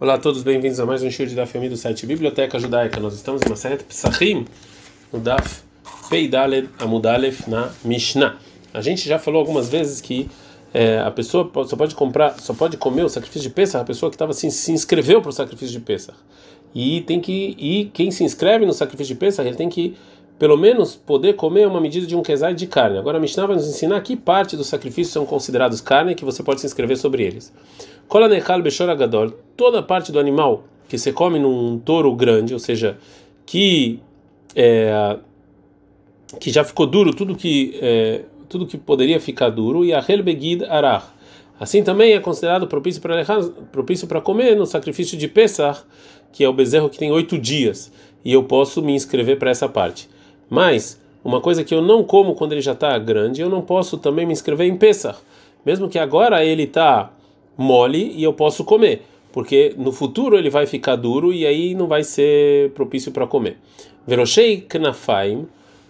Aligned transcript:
Olá 0.00 0.14
a 0.14 0.18
todos, 0.18 0.42
bem-vindos 0.42 0.80
a 0.80 0.86
mais 0.86 1.02
um 1.02 1.10
show 1.10 1.26
de 1.26 1.34
Daf 1.34 1.52
do 1.68 1.76
site 1.76 2.06
Biblioteca 2.06 2.58
Judaica. 2.58 2.98
Nós 2.98 3.12
estamos 3.12 3.42
em 3.42 3.46
uma 3.46 3.54
série 3.54 3.76
Psachim, 3.84 4.46
no 5.12 5.18
Daf 5.18 5.60
Peidaled 6.08 6.70
Amudalef 6.78 7.46
na 7.46 7.70
Mishnah. 7.84 8.38
A 8.72 8.80
gente 8.80 9.06
já 9.06 9.18
falou 9.18 9.40
algumas 9.40 9.68
vezes 9.68 10.00
que 10.00 10.26
é, 10.72 11.00
a 11.00 11.10
pessoa 11.10 11.52
só 11.66 11.76
pode 11.76 11.94
comprar, 11.94 12.40
só 12.40 12.54
pode 12.54 12.78
comer 12.78 13.04
o 13.04 13.10
sacrifício 13.10 13.46
de 13.46 13.54
Pesach 13.54 13.82
a 13.82 13.84
pessoa 13.84 14.08
que 14.08 14.14
estava 14.14 14.30
assim, 14.30 14.48
se 14.48 14.72
inscreveu 14.72 15.20
para 15.20 15.28
o 15.28 15.32
sacrifício 15.32 15.78
de 15.78 15.80
Pesach. 15.80 16.16
E 16.74 17.02
tem 17.02 17.20
que 17.20 17.54
e 17.58 17.90
quem 17.92 18.10
se 18.10 18.24
inscreve 18.24 18.64
no 18.64 18.72
sacrifício 18.72 19.14
de 19.14 19.20
Pesach, 19.20 19.46
ele 19.46 19.58
tem 19.58 19.68
que 19.68 19.98
pelo 20.38 20.56
menos 20.56 20.96
poder 20.96 21.34
comer 21.34 21.68
uma 21.68 21.78
medida 21.78 22.06
de 22.06 22.16
um 22.16 22.22
quesai 22.22 22.54
de 22.54 22.66
carne. 22.66 22.96
Agora 22.96 23.18
a 23.18 23.20
Mishnah 23.20 23.46
vai 23.46 23.56
nos 23.56 23.68
ensinar 23.68 24.00
que 24.00 24.16
parte 24.16 24.56
dos 24.56 24.68
sacrifícios 24.68 25.12
são 25.12 25.26
considerados 25.26 25.82
carne 25.82 26.14
que 26.14 26.24
você 26.24 26.42
pode 26.42 26.62
se 26.62 26.66
inscrever 26.66 26.96
sobre 26.96 27.22
eles. 27.22 27.52
Kolanechal 28.10 28.60
Beshor 28.60 28.90
Agadol, 28.90 29.30
toda 29.56 29.80
parte 29.84 30.10
do 30.10 30.18
animal 30.18 30.64
que 30.88 30.98
você 30.98 31.12
come 31.12 31.38
num 31.38 31.78
touro 31.78 32.12
grande, 32.16 32.52
ou 32.52 32.58
seja, 32.58 32.98
que 33.46 34.00
é, 34.56 35.16
que 36.40 36.50
já 36.50 36.64
ficou 36.64 36.88
duro, 36.88 37.14
tudo 37.14 37.36
que 37.36 37.78
é, 37.80 38.22
tudo 38.48 38.66
que 38.66 38.76
poderia 38.76 39.20
ficar 39.20 39.48
duro, 39.48 39.84
e 39.84 39.94
a 39.94 40.00
Begid 40.00 40.64
Arach. 40.64 41.06
Assim 41.60 41.84
também 41.84 42.12
é 42.12 42.18
considerado 42.18 42.66
propício 42.66 43.00
para 43.00 43.24
propício 43.70 44.08
para 44.08 44.20
comer 44.20 44.56
no 44.56 44.66
sacrifício 44.66 45.16
de 45.16 45.28
Pesach, 45.28 45.82
que 46.32 46.42
é 46.42 46.48
o 46.48 46.52
bezerro 46.52 46.90
que 46.90 46.98
tem 46.98 47.12
oito 47.12 47.38
dias, 47.38 47.92
e 48.24 48.32
eu 48.32 48.42
posso 48.42 48.82
me 48.82 48.92
inscrever 48.92 49.38
para 49.38 49.52
essa 49.52 49.68
parte. 49.68 50.08
Mas 50.48 51.00
uma 51.22 51.40
coisa 51.40 51.62
que 51.62 51.72
eu 51.72 51.80
não 51.80 52.02
como 52.02 52.34
quando 52.34 52.52
ele 52.52 52.60
já 52.60 52.72
está 52.72 52.98
grande, 52.98 53.40
eu 53.40 53.48
não 53.48 53.62
posso 53.62 53.98
também 53.98 54.26
me 54.26 54.32
inscrever 54.32 54.66
em 54.66 54.76
Pesach, 54.76 55.20
mesmo 55.64 55.88
que 55.88 55.98
agora 55.98 56.44
ele 56.44 56.64
está 56.64 57.12
mole 57.56 58.12
e 58.16 58.22
eu 58.22 58.32
posso 58.32 58.64
comer, 58.64 59.02
porque 59.32 59.74
no 59.76 59.92
futuro 59.92 60.36
ele 60.36 60.50
vai 60.50 60.66
ficar 60.66 60.96
duro 60.96 61.32
e 61.32 61.46
aí 61.46 61.74
não 61.74 61.86
vai 61.86 62.02
ser 62.02 62.70
propício 62.72 63.12
para 63.12 63.26
comer. 63.26 63.58
Veroshei 64.06 64.60
knafaim 64.62 65.46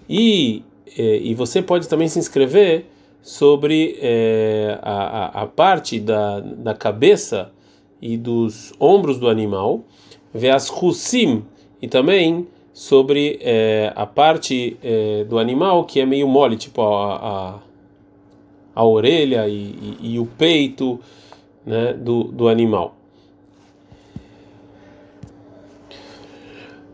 e 0.08 0.62
e 0.97 1.34
você 1.34 1.62
pode 1.62 1.88
também 1.88 2.08
se 2.08 2.19
inscrever 2.19 2.84
sobre 3.22 3.98
é, 4.00 4.78
a, 4.83 4.92
a, 4.92 5.42
a, 5.42 5.47
parte 5.47 6.00
da, 6.00 6.41
da 6.41 6.75
cabeça 6.75 7.53
e 8.00 8.16
dos 8.16 8.72
ombros 8.81 9.19
do 9.19 9.28
animal, 9.28 9.84
veas 10.33 10.70
husim 10.70 11.44
e 11.83 11.86
também 11.86 12.47
sobre 12.72 13.38
é, 13.42 13.92
a 13.94 14.06
parte 14.06 14.77
é, 14.83 15.25
do 15.25 15.38
animal 15.38 15.84
que 15.84 16.00
é 16.00 16.06
meio 16.06 16.27
mole, 16.27 16.56
tipo 16.56 16.81
a, 16.81 17.16
a, 17.16 17.58
a 18.75 18.84
orelha 18.84 19.47
e, 19.48 19.97
e, 20.00 20.14
e 20.14 20.19
o 20.19 20.25
peito 20.25 20.98
né, 21.64 21.92
do, 21.92 22.25
do 22.25 22.48
animal. 22.48 22.97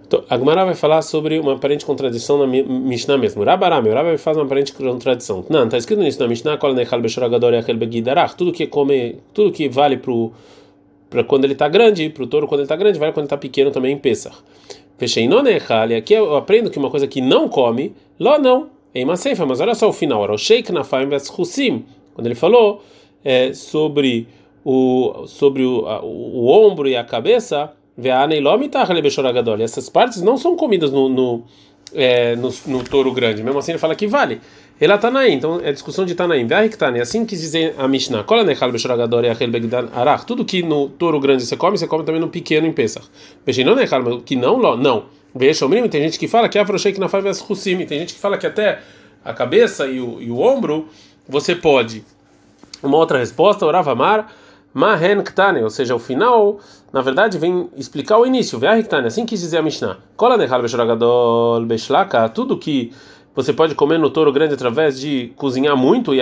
Então, 0.06 0.22
a 0.31 0.39
Gemara 0.39 0.64
vai 0.64 0.75
falar 0.75 1.03
sobre 1.03 1.39
uma 1.39 1.55
aparente 1.55 1.84
contradição 1.84 2.39
na 2.39 2.47
Mishnah 2.47 3.19
mesmo. 3.19 3.42
Rabarame, 3.42 3.89
o 3.89 3.92
Rabbi 3.92 4.17
faz 4.19 4.37
uma 4.37 4.44
aparente 4.44 4.72
contradição. 4.72 5.44
Não, 5.50 5.64
está 5.64 5.77
escrito 5.78 6.00
nisso 6.00 6.20
na 6.20 6.28
Mishnah, 6.28 6.56
tudo 8.37 8.53
que 8.53 8.67
come, 8.69 9.17
tudo 9.34 9.50
que 9.50 9.69
vale 9.69 9.97
para 9.97 11.25
quando 11.25 11.44
ele 11.44 11.55
está 11.55 11.69
grande, 11.69 12.09
para 12.09 12.22
o 12.22 12.27
touro 12.27 12.47
quando 12.47 12.61
ele 12.61 12.67
está 12.67 12.77
grande, 12.77 13.00
vale 13.00 13.12
quando 13.12 13.25
ele 13.25 13.27
está 13.27 13.37
pequeno 13.37 13.72
também 13.72 13.94
em 13.94 13.98
Pesach. 13.98 14.37
Fechei 14.97 15.27
não 15.28 15.41
aqui 15.41 16.14
eu 16.14 16.37
aprendo 16.37 16.70
que 16.70 16.78
uma 16.78 16.89
coisa 16.89 17.09
que 17.09 17.20
não 17.20 17.48
come, 17.48 17.92
lá 18.19 18.39
não, 18.39 18.70
é 18.94 19.05
uma 19.05 19.17
ceifa, 19.17 19.44
mas 19.44 19.61
olha 19.61 19.75
só 19.75 19.89
o 19.89 19.92
final, 19.92 20.22
o 20.33 20.39
sheik 20.39 20.70
na 20.72 20.84
quando 20.84 22.27
ele 22.27 22.34
falou 22.34 22.83
é, 23.25 23.53
sobre 23.53 24.27
o, 24.69 25.28
sobre 25.28 25.62
o, 25.62 25.86
a, 25.86 26.05
o, 26.05 26.41
o 26.41 26.48
ombro 26.48 26.89
e 26.89 26.97
a 26.97 27.05
cabeça, 27.05 27.70
essas 29.62 29.89
partes 29.89 30.20
não 30.20 30.36
são 30.36 30.56
comidas 30.56 30.91
no, 30.91 31.09
no, 31.09 31.45
é, 31.95 32.34
no, 32.34 32.53
no, 32.67 32.83
touro 32.83 33.12
grande. 33.12 33.44
Mesmo 33.44 33.61
assim, 33.61 33.70
ele 33.70 33.78
fala 33.78 33.94
que 33.94 34.09
vale. 34.09 34.41
Ela 34.81 34.99
Tanaim, 34.99 35.34
então 35.34 35.60
é 35.62 35.71
discussão 35.71 36.04
de 36.04 36.16
Tanaim. 36.16 36.49
Assim 37.00 37.25
quis 37.25 37.41
dizer 37.41 37.77
a 37.78 37.87
Mishnah. 37.87 38.25
Tudo 40.27 40.44
que 40.44 40.65
no 40.65 40.88
touro 40.88 41.21
grande 41.21 41.47
você 41.47 41.56
come, 41.56 41.78
você 41.78 41.87
come 41.87 42.03
também 42.03 42.21
no 42.21 42.28
pequeno 42.28 42.66
em 42.66 42.72
Pesach. 42.72 43.06
Que 44.25 44.34
não, 44.34 44.59
não. 44.77 45.04
Veja, 45.33 45.69
tem 45.88 46.03
gente 46.03 46.19
que 46.19 46.27
fala 46.27 46.48
que 46.48 46.59
Afroshek 46.59 46.98
na 46.98 47.06
Hussim. 47.06 47.87
Tem 47.87 48.00
gente 48.00 48.15
que 48.15 48.21
fala 48.21 48.37
que 48.37 48.48
até 48.48 48.81
a 49.25 49.33
cabeça 49.33 49.87
e 49.87 50.00
o, 50.00 50.21
e 50.21 50.28
o 50.28 50.41
ombro 50.41 50.88
você 51.28 51.54
pode. 51.54 52.04
Uma 52.83 52.97
outra 52.97 53.19
resposta, 53.19 53.65
Oravamar. 53.65 54.28
Mahen 54.76 55.22
Ktane, 55.22 55.62
ou 55.62 55.70
seja, 55.70 55.94
o 55.94 55.98
final, 55.98 56.60
na 56.92 57.00
verdade, 57.00 57.38
vem 57.38 57.70
explicar 57.78 58.19
o 58.19 58.26
início. 58.26 58.59
Ve'ah 58.59 58.82
Ktane, 58.82 59.06
assim 59.06 59.25
quis 59.25 59.41
dizer 59.41 59.56
a 59.56 59.62
Mishnah. 59.62 59.97
Kola 60.19 60.37
Nechal 60.37 60.60
Beshoragadol 60.60 61.64
Beshlaka, 61.64 62.28
tudo 62.28 62.59
que 62.59 62.92
você 63.34 63.54
pode 63.54 63.75
comer 63.75 63.98
no 63.98 64.10
touro 64.10 64.31
grande 64.31 64.53
através 64.53 65.00
de 65.00 65.32
cozinhar 65.34 65.75
muito 65.75 66.15
e 66.15 66.20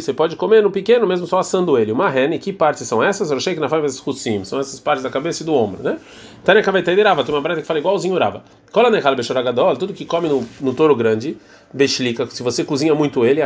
você 0.00 0.12
pode 0.12 0.34
comer 0.34 0.60
no 0.60 0.72
pequeno 0.72 1.06
mesmo 1.06 1.24
só 1.24 1.38
assando 1.38 1.78
ele. 1.78 1.92
Uma 1.92 2.08
rene, 2.08 2.36
que 2.36 2.52
partes 2.52 2.88
são 2.88 3.00
essas? 3.00 3.30
Que 3.44 3.60
na 3.60 3.68
faz 3.68 4.02
Hussim, 4.04 4.42
são 4.44 4.58
essas 4.58 4.80
partes 4.80 5.04
da 5.04 5.10
cabeça 5.10 5.44
e 5.44 5.46
do 5.46 5.54
ombro, 5.54 5.84
né? 5.84 5.98
Tânia 6.44 6.64
Kavetei 6.64 7.00
Rava, 7.00 7.22
tem 7.22 7.32
uma 7.32 7.40
breta 7.40 7.60
que 7.60 7.66
fala 7.66 7.78
igualzinho 7.78 8.18
Rava. 8.18 8.42
Cola 8.72 8.90
Nechal 8.90 9.14
Beshoragadol, 9.14 9.76
tudo 9.76 9.92
que 9.92 10.04
come 10.04 10.28
no, 10.28 10.44
no 10.60 10.74
touro 10.74 10.96
grande, 10.96 11.36
Beshlika, 11.72 12.26
se 12.26 12.42
você 12.42 12.64
cozinha 12.64 12.94
muito 12.94 13.24
ele, 13.24 13.40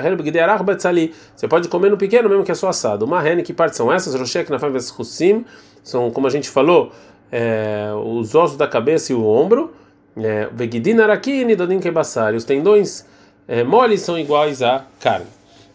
você 1.36 1.46
pode 1.46 1.68
comer 1.68 1.90
no 1.90 1.96
pequeno 1.98 2.28
mesmo 2.28 2.42
que 2.42 2.50
é 2.50 2.54
só 2.54 2.68
assado. 2.68 3.04
Uma 3.04 3.20
rene, 3.20 3.42
que 3.42 3.52
partes 3.52 3.76
são 3.76 3.92
essas? 3.92 4.14
Que 4.32 4.50
na 4.50 4.58
faz 4.58 4.94
Hussim, 4.98 5.44
são 5.82 6.10
como 6.10 6.26
a 6.26 6.30
gente 6.30 6.48
falou, 6.48 6.90
é, 7.30 7.90
os 8.04 8.34
ossos 8.34 8.56
da 8.56 8.66
cabeça 8.66 9.12
e 9.12 9.14
o 9.14 9.26
ombro. 9.26 9.74
É, 10.16 10.48
Vegidin 10.52 11.00
arakini 11.00 11.54
dodim 11.54 11.80
kebassari. 11.80 12.36
Os 12.36 12.44
tendões 12.44 13.04
é, 13.46 13.62
moles 13.62 14.00
são 14.00 14.18
iguais 14.18 14.62
a 14.62 14.86
carne. 15.00 15.26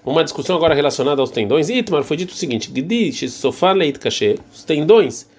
Uma 0.04 0.24
discussão 0.24 0.56
agora 0.56 0.74
relacionada 0.74 1.22
aos 1.22 1.30
tendões. 1.30 1.70
Itmar 1.70 2.04
foi 2.04 2.18
dito 2.18 2.32
o 2.32 2.36
seguinte: 2.36 2.72
Gidish 2.74 3.32
sofar 3.32 3.76
leit 3.76 4.00
kasher. 4.00 4.40
Os 4.52 4.64
tendões 4.64 5.30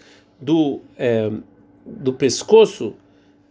do, 0.40 0.80
é, 0.98 1.30
do 1.84 2.12
pescoço 2.12 2.94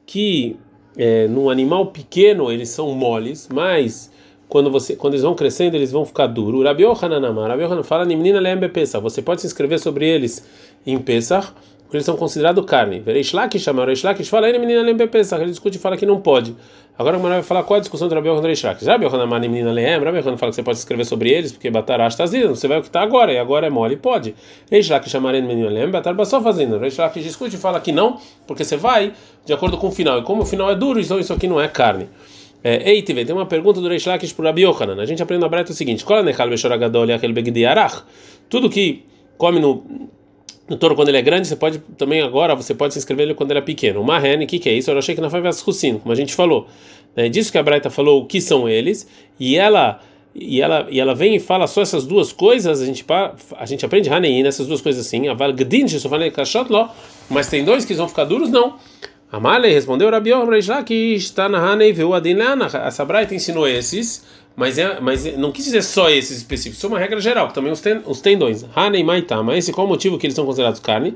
que 0.06 0.56
é, 0.98 1.28
no 1.28 1.50
animal 1.50 1.88
pequeno 1.88 2.52
eles 2.52 2.70
são 2.70 2.94
moles, 2.94 3.48
mas 3.54 4.12
quando 4.48 4.72
você 4.72 4.96
quando 4.96 5.14
eles 5.14 5.24
vão 5.24 5.36
crescendo 5.36 5.76
eles 5.76 5.92
vão 5.92 6.06
ficar 6.06 6.28
duros. 6.28 6.64
Rabi 6.64 6.84
Yohanan 6.84 7.84
fala 7.84 8.06
Nimnina 8.06 8.40
Lembe 8.40 8.70
Pesach. 8.70 9.02
Você 9.02 9.22
pode 9.22 9.42
se 9.42 9.48
inscrever 9.48 9.80
sobre 9.80 10.08
eles 10.08 10.46
em 10.86 10.98
Pesach 10.98 11.54
porque 11.90 11.98
eles 11.98 12.06
são 12.06 12.16
considerados 12.16 12.64
carne. 12.68 13.02
Reish 13.04 13.34
Lakish 13.34 13.64
chama, 13.64 13.84
Reish 13.84 14.04
Lakish 14.04 14.30
fala, 14.30 14.48
ele 14.48 14.60
menina 14.60 14.84
lembra 14.84 15.08
Pesach, 15.08 15.42
ele 15.42 15.50
discute 15.50 15.78
e 15.78 15.80
fala 15.82 15.98
que 15.98 16.06
não 16.06 16.22
pode. 16.22 16.56
Agora 16.96 17.18
o 17.18 17.20
vai 17.20 17.42
falar 17.42 17.64
qual 17.64 17.78
é 17.78 17.80
a 17.80 17.82
discussão 17.82 18.08
do 18.08 18.14
Rabi 18.14 18.28
Yohanan 18.28 18.46
Reish 18.46 18.62
Lakish. 18.62 18.88
Rabi 18.88 19.06
Yohanan 19.06 19.26
Mani 19.26 19.50
menina 19.50 19.72
lembra, 19.72 20.12
Rabi 20.12 20.20
Yohanan 20.20 20.38
fala 20.38 20.52
que 20.52 20.58
você 20.58 20.62
pode 20.62 20.78
escrever 20.78 21.04
sobre 21.04 21.32
eles, 21.32 21.52
porque 21.52 21.72
Batarash 21.72 22.14
está 22.14 22.28
zidando, 22.28 22.56
você 22.56 22.68
vai 22.68 22.78
o 22.78 22.82
que 22.82 22.90
está 22.90 23.02
agora, 23.02 23.34
e 23.34 23.40
agora 23.40 23.66
é 23.66 23.72
mole, 23.72 23.98
pode. 23.98 24.36
Reish 24.70 24.88
Lakish 24.92 25.12
chama, 25.12 25.32
menina 25.32 25.68
lembra, 25.68 26.00
Batar 26.00 26.26
só 26.28 26.40
fazendo. 26.40 26.78
Reish 26.78 27.00
Lakish 27.00 27.24
discute 27.24 27.56
e 27.56 27.58
fala 27.58 27.80
que 27.80 27.92
não, 27.92 28.20
porque 28.46 28.64
você 28.64 28.78
vai 28.78 29.12
de 29.44 29.52
acordo 29.52 29.76
com 29.76 29.88
o 29.88 29.92
final, 29.92 30.20
e 30.20 30.22
como 30.22 30.44
o 30.44 30.46
final 30.46 30.70
é 30.70 30.76
duro, 30.76 31.00
então 31.00 31.20
isso 31.20 31.34
aqui 31.34 31.48
não 31.48 31.60
é 31.60 31.68
carne. 31.68 32.08
É, 32.64 32.92
Ei, 32.92 33.02
TV, 33.02 33.26
tem 33.26 33.34
uma 33.34 33.48
pergunta 33.48 33.82
do 33.82 33.88
Reish 33.88 34.06
Lakish 34.06 34.32
para 34.34 34.46
Rabi 34.46 34.62
Yohanan. 34.62 35.02
A 35.02 35.06
gente 35.06 35.24
aprende 35.24 35.42
na 35.42 35.50
Breta 35.50 35.72
o 35.72 35.74
seguinte: 35.74 36.06
Tudo 38.48 38.70
que 38.70 39.06
come 39.38 39.60
no 39.60 40.10
no 40.70 40.78
touro 40.78 40.96
quando 40.96 41.10
ele 41.10 41.18
é 41.18 41.22
grande, 41.22 41.48
você 41.48 41.56
pode 41.56 41.80
também 41.98 42.22
agora, 42.22 42.56
você 42.56 42.76
pode 42.76 42.94
se 42.94 43.00
inscrever 43.00 43.26
ele 43.26 43.34
quando 43.34 43.52
ele 43.52 43.60
é 43.60 43.62
pequeno. 43.62 44.00
Uma 44.02 44.20
rene, 44.20 44.46
o 44.46 44.48
que, 44.48 44.60
que 44.60 44.70
é 44.70 44.74
isso? 44.74 44.92
Eu 44.92 44.98
achei 44.98 45.16
que 45.16 45.22
na 45.22 45.30
Favas 45.30 45.66
Hussin, 45.66 45.98
como 45.98 46.12
a 46.12 46.16
gente 46.16 46.34
falou. 46.34 46.68
É 47.16 47.28
disso 47.28 47.52
que 47.52 47.58
a 47.58 47.64
Braita 47.64 47.90
falou 47.90 48.22
o 48.22 48.26
que 48.26 48.40
são 48.40 48.70
eles, 48.70 49.08
e 49.40 49.58
ela 49.58 50.00
e 50.34 50.62
ela 50.62 50.88
e 50.92 51.00
ela 51.00 51.16
vem 51.16 51.36
e 51.36 51.40
fala 51.40 51.66
só 51.66 51.82
essas 51.82 52.06
duas 52.06 52.32
coisas, 52.32 52.82
a 52.82 52.86
gente 52.86 53.04
a 53.58 53.66
gente 53.66 53.84
aprende 53.84 54.10
Hanein 54.10 54.44
nessas 54.44 54.68
duas 54.68 54.80
coisas 54.80 55.06
assim, 55.06 55.28
a 55.28 55.34
Valgdin, 55.34 55.86
mas 57.30 57.48
tem 57.48 57.66
dois 57.66 57.84
que 57.84 57.94
vão 57.96 58.08
ficar 58.08 58.26
duros 58.26 58.50
não. 58.52 58.76
A 59.32 59.40
Malei 59.40 59.72
respondeu 59.72 60.10
Rabi 60.10 60.32
Yohanan 60.32 60.84
que 60.84 61.14
está 61.14 61.48
na 61.48 61.60
Hanei 61.60 61.94
viu 61.94 62.16
Adin 62.16 62.38
Essa 62.86 63.06
Braita 63.06 63.36
ensinou 63.36 63.68
esses 63.68 64.26
mas, 64.60 64.78
é, 64.78 65.00
mas 65.00 65.38
não 65.38 65.54
quis 65.54 65.64
dizer 65.64 65.82
só 65.82 66.10
esses 66.10 66.38
específicos, 66.38 66.78
isso 66.78 66.86
é 66.86 66.90
uma 66.90 67.00
regra 67.00 67.18
geral, 67.22 67.48
também 67.48 67.72
os, 67.72 67.80
ten, 67.80 68.02
os 68.06 68.20
tendões. 68.20 68.66
Hanei 68.76 69.02
Maitama, 69.02 69.58
esse 69.58 69.72
qual 69.72 69.88
o 69.88 69.90
motivo 69.90 70.18
que 70.18 70.28
eles 70.28 70.36
são 70.36 70.46
considerados 70.46 70.82
carne? 70.82 71.16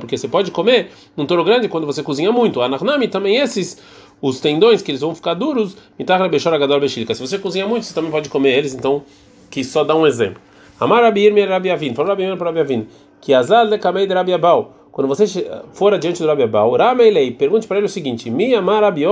Porque 0.00 0.18
você 0.18 0.26
pode 0.26 0.50
comer 0.50 0.90
num 1.16 1.24
touro 1.24 1.44
grande 1.44 1.68
quando 1.68 1.86
você 1.86 2.02
cozinha 2.02 2.32
muito. 2.32 2.60
Anarnami 2.60 3.06
também 3.06 3.36
esses, 3.36 3.80
os 4.20 4.40
tendões 4.40 4.82
que 4.82 4.90
eles 4.90 5.00
vão 5.00 5.14
ficar 5.14 5.34
duros, 5.34 5.76
se 5.96 7.20
você 7.20 7.38
cozinha 7.38 7.68
muito, 7.68 7.86
você 7.86 7.94
também 7.94 8.10
pode 8.10 8.28
comer 8.28 8.58
eles, 8.58 8.74
então, 8.74 9.04
que 9.48 9.62
só 9.62 9.84
dá 9.84 9.94
um 9.94 10.08
exemplo. 10.08 10.42
Amar 10.80 11.04
Rabir 11.04 11.32
Rabiavin, 11.48 11.94
falou 11.94 12.10
Rabir 12.10 12.36
para 12.36 12.46
Rabiavin, 12.46 12.88
que 13.20 13.32
Azal 13.32 13.68
de 13.68 13.78
Kamei 13.78 14.08
de 14.08 14.14
Rabiabal 14.14 14.83
quando 14.94 15.08
você 15.08 15.26
for 15.72 15.92
adiante 15.92 16.22
do 16.22 16.28
Rabi 16.28 16.44
Abau, 16.44 16.76
Rameilei, 16.76 17.32
pergunte 17.32 17.66
para 17.66 17.78
ele 17.78 17.86
o 17.86 17.88
seguinte: 17.88 18.30
Mi 18.30 18.54
amar 18.54 18.80
Rabi 18.80 19.02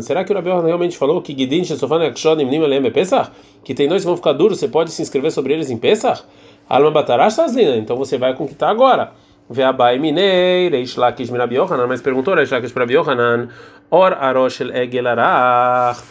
será 0.00 0.24
que 0.24 0.32
o 0.32 0.34
Rabi 0.34 0.48
Yohanan 0.48 0.68
realmente 0.68 0.96
falou 0.96 1.20
que 1.20 1.36
Gidin 1.36 1.64
Shesofan 1.64 2.02
Akshonim 2.06 2.46
Nim 2.46 2.90
Pesach? 2.90 3.30
Que 3.62 3.74
tem 3.74 3.86
dois 3.86 4.00
que 4.00 4.06
vão 4.06 4.16
ficar 4.16 4.32
duros, 4.32 4.58
você 4.58 4.68
pode 4.68 4.90
se 4.90 5.02
inscrever 5.02 5.30
sobre 5.30 5.52
eles 5.52 5.68
em 5.68 5.76
Pesach? 5.76 6.22
Alma 6.66 6.90
Batarash 6.90 7.36
Tazlina, 7.36 7.76
então 7.76 7.94
você 7.94 8.16
vai 8.16 8.34
com 8.34 8.44
o 8.44 8.46
que 8.46 8.54
está 8.54 8.70
agora. 8.70 9.12
Veabai 9.50 9.98
Minei, 9.98 10.70
Reish 10.70 10.96
Lakish 10.96 11.28
Mirabi 11.28 11.56
Yohanan, 11.56 11.86
mas 11.86 12.00
perguntou 12.00 12.34
Reish 12.34 12.50
Lakish 12.50 12.72
para 12.72 12.90
Yohanan, 12.90 13.50
Or 13.90 14.14
Aroshel 14.14 14.74
Egelarach, 14.74 16.02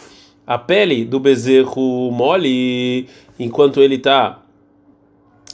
a 0.46 0.58
pele 0.58 1.04
do 1.04 1.18
bezerro 1.18 2.12
mole, 2.12 3.08
enquanto 3.36 3.80
ele 3.80 3.96
está, 3.96 4.42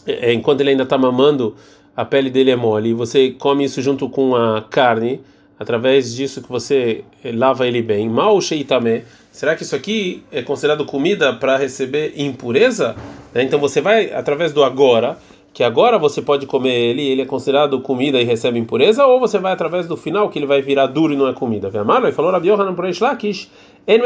é, 0.07 0.35
enquanto 0.35 0.61
ele 0.61 0.69
ainda 0.69 0.83
está 0.83 0.99
mamando, 0.99 1.57
a 1.97 2.05
pele 2.05 2.31
dele 2.31 2.51
é 2.51 2.57
mole, 2.57 2.91
e 2.91 2.95
você 2.95 3.31
come 3.31 3.65
isso 3.65 3.81
junto 3.81 4.09
com 4.09 4.35
a 4.35 4.63
carne, 4.63 5.21
através 5.59 6.15
disso 6.15 6.43
que 6.43 6.49
você 6.49 7.05
lava 7.25 7.67
ele 7.67 7.83
bem. 7.83 8.09
Mal 8.09 8.41
sheitame, 8.41 9.05
será 9.31 9.55
que 9.55 9.63
isso 9.63 9.77
aqui 9.77 10.23
é 10.33 10.43
considerado 10.43 10.85
comida 10.85 11.33
para 11.33 11.57
receber 11.57 12.15
impureza? 12.17 12.97
Então 13.35 13.59
você 13.59 13.81
vai 13.81 14.13
através 14.13 14.53
do 14.53 14.65
agora 14.65 15.17
que 15.55 15.63
agora 15.63 15.97
você 15.97 16.21
pode 16.21 16.47
comer 16.47 16.75
ele, 16.75 17.07
ele 17.07 17.23
é 17.23 17.25
considerado 17.25 17.81
comida 17.81 18.21
e 18.21 18.25
recebe 18.25 18.59
impureza, 18.59 19.07
ou 19.07 19.21
você 19.21 19.39
vai 19.39 19.53
através 19.53 19.87
do 19.87 19.97
final 19.97 20.29
que 20.29 20.37
ele 20.37 20.47
vai 20.47 20.61
virar 20.61 20.89
duro 20.89 21.13
e 21.13 21.17
não 21.17 21.29
é 21.29 21.33
comida. 21.33 21.71
Vemalo 21.71 22.09
e 22.09 22.13
falou 22.13 22.33
Rabi 22.33 22.49
Yohanan 22.49 22.75
para 22.75 22.91
Ishlakish, 22.91 23.49
en 23.87 24.01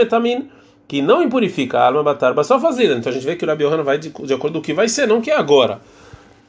que 0.86 1.00
não 1.00 1.22
impurifica 1.22 1.78
a 1.78 1.86
alma 1.86 2.02
batarba 2.02 2.44
só 2.44 2.60
fazida. 2.60 2.94
Então 2.94 3.10
a 3.10 3.14
gente 3.14 3.24
vê 3.24 3.34
que 3.34 3.46
o 3.46 3.48
Rabi 3.48 3.64
vai 3.82 3.98
de, 3.98 4.10
de 4.10 4.34
acordo 4.34 4.54
com 4.54 4.58
o 4.58 4.62
que 4.62 4.74
vai 4.74 4.90
ser, 4.90 5.08
não 5.08 5.22
que 5.22 5.30
é 5.30 5.36
agora. 5.36 5.80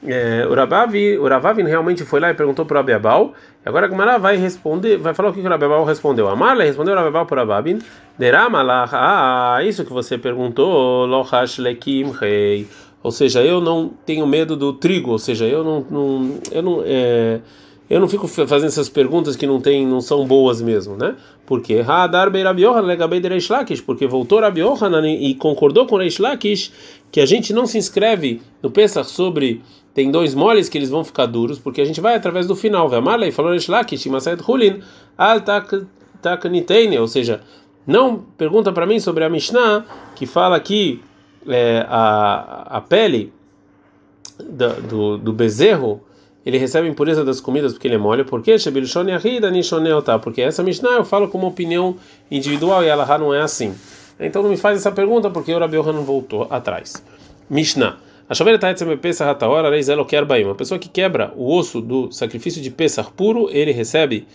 É, 0.02 0.48
o 0.48 0.54
Rabavi, 0.54 1.18
o 1.18 1.28
Ravavin 1.28 1.64
realmente 1.64 2.06
foi 2.06 2.22
lá 2.22 2.30
e 2.30 2.34
perguntou 2.34 2.66
para 2.66 2.78
o 2.78 2.80
Abiabal. 2.80 3.34
Agora 3.66 3.86
a 3.86 3.90
Gumara 3.90 4.18
vai 4.18 4.38
responder, 4.38 4.98
vai 4.98 5.14
falar 5.14 5.30
o 5.30 5.34
que 5.34 5.42
o 5.42 5.54
Abiabal 5.54 5.84
respondeu. 5.84 6.30
Amarla 6.30 6.64
respondeu 6.64 6.98
Abiabal 6.98 7.26
para 7.26 7.42
Ravavin. 7.42 7.80
Deramalach, 8.18 8.92
ah, 8.94 9.60
isso 9.64 9.84
que 9.84 9.92
você 9.92 10.18
perguntou, 10.18 11.06
lohash 11.06 11.60
lekim 11.60 12.12
rei. 12.12 12.68
Ou 13.04 13.12
seja, 13.12 13.42
eu 13.42 13.62
não 13.62 13.90
tenho 14.06 14.26
medo 14.28 14.56
do 14.56 14.74
trigo, 14.74 15.12
ou 15.12 15.20
seja, 15.20 15.46
eu 15.46 15.64
não, 15.64 15.86
não 15.90 16.40
eu 16.52 16.62
não 16.62 16.84
é, 16.86 17.40
eu 17.90 18.00
não 18.00 18.08
fico 18.08 18.28
fazendo 18.28 18.68
essas 18.68 18.88
perguntas 18.88 19.36
que 19.36 19.48
não 19.48 19.60
tem, 19.60 19.86
não 19.86 20.00
são 20.00 20.26
boas 20.26 20.62
mesmo, 20.62 20.96
né? 20.96 21.16
Porque 21.46 21.82
Reish 21.82 23.50
Lakish, 23.50 23.82
porque 23.82 24.06
voltou 24.06 24.40
Rabi 24.42 24.62
Yohanan 24.62 25.10
e 25.10 25.34
concordou 25.34 25.88
com 25.88 25.98
Reish 25.98 26.20
Lakish 26.20 26.72
que 27.12 27.20
a 27.20 27.26
gente 27.26 27.52
não 27.52 27.66
se 27.66 27.78
inscreve 27.78 28.42
no 28.62 28.70
Pesach 28.70 29.10
sobre 29.10 29.62
tem 29.94 30.12
dois 30.12 30.36
moles 30.36 30.70
que 30.70 30.78
eles 30.78 30.90
vão 30.90 31.04
ficar 31.04 31.26
duros, 31.26 31.58
porque 31.58 31.82
a 31.82 31.86
gente 31.86 32.00
vai 32.00 32.16
através 32.16 32.46
do 32.46 32.56
final. 32.56 32.88
Vemarlei 32.88 33.32
falou 33.32 33.52
Reish 33.52 33.68
Lakish, 33.68 34.06
Masayed 34.06 34.44
Hulin, 34.48 34.82
Al 35.18 35.42
Takniteine, 36.22 37.00
ou 37.00 37.08
seja, 37.08 37.42
não 37.88 38.20
pergunta 38.38 38.72
para 38.72 38.86
mim 38.86 39.00
sobre 39.00 39.24
a 39.24 39.30
Mishnah 39.30 39.84
que 40.16 40.28
fala 40.28 40.60
que 40.60 41.02
é, 41.48 41.86
a, 41.90 42.78
a 42.78 42.82
pele 42.82 43.34
do, 44.38 44.82
do, 44.82 45.18
do, 45.18 45.34
bezerro, 45.34 46.02
ele 46.46 46.58
recebe 46.58 46.88
impureza 46.88 47.24
das 47.24 47.42
comidas 47.42 47.74
porque 47.74 47.88
ele 47.88 47.96
é 47.96 47.98
mole. 47.98 48.24
Por 48.24 48.42
quê? 48.42 48.56
Porque 50.22 50.42
essa 50.42 50.64
Mishnah 50.64 50.92
eu 50.92 51.06
falo 51.06 51.28
como 51.28 51.48
opinião 51.48 51.96
individual 52.32 52.84
e 52.84 52.88
ela 52.88 53.18
não 53.18 53.34
é 53.34 53.42
assim. 53.42 53.74
Então 54.20 54.42
não 54.42 54.50
me 54.50 54.58
faz 54.58 54.78
essa 54.78 54.92
pergunta 54.92 55.30
porque 55.30 55.54
o 55.54 55.60
Rabi 55.60 55.78
não 55.78 56.04
voltou 56.04 56.48
atrás. 56.50 57.04
Mishnah. 57.50 57.98
A 58.30 58.36
Uma 60.46 60.56
pessoa 60.56 60.78
que 60.78 60.88
quebra 60.88 61.34
o 61.36 61.52
osso 61.56 61.82
do 61.82 62.12
sacrifício 62.12 62.62
de 62.62 62.70
Pesach 62.70 63.12
puro, 63.12 63.50
ele 63.52 63.72
recebe 63.72 64.28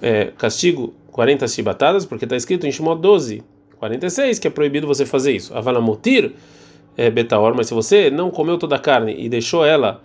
é, 0.00 0.26
castigo 0.38 0.94
40 1.10 1.48
chibatadas, 1.48 2.04
porque 2.04 2.24
está 2.26 2.36
escrito 2.36 2.64
em 2.66 2.70
Shimó 2.70 2.94
12, 2.94 3.42
46 3.78 4.38
que 4.38 4.46
é 4.46 4.50
proibido 4.50 4.86
você 4.86 5.04
fazer 5.04 5.32
isso. 5.32 5.56
Avalamotir 5.56 6.32
é 6.96 7.10
betaor, 7.10 7.54
mas 7.56 7.66
se 7.66 7.74
você 7.74 8.08
não 8.08 8.30
comeu 8.30 8.56
toda 8.56 8.76
a 8.76 8.78
carne 8.78 9.16
e 9.18 9.28
deixou 9.28 9.64
ela 9.64 10.00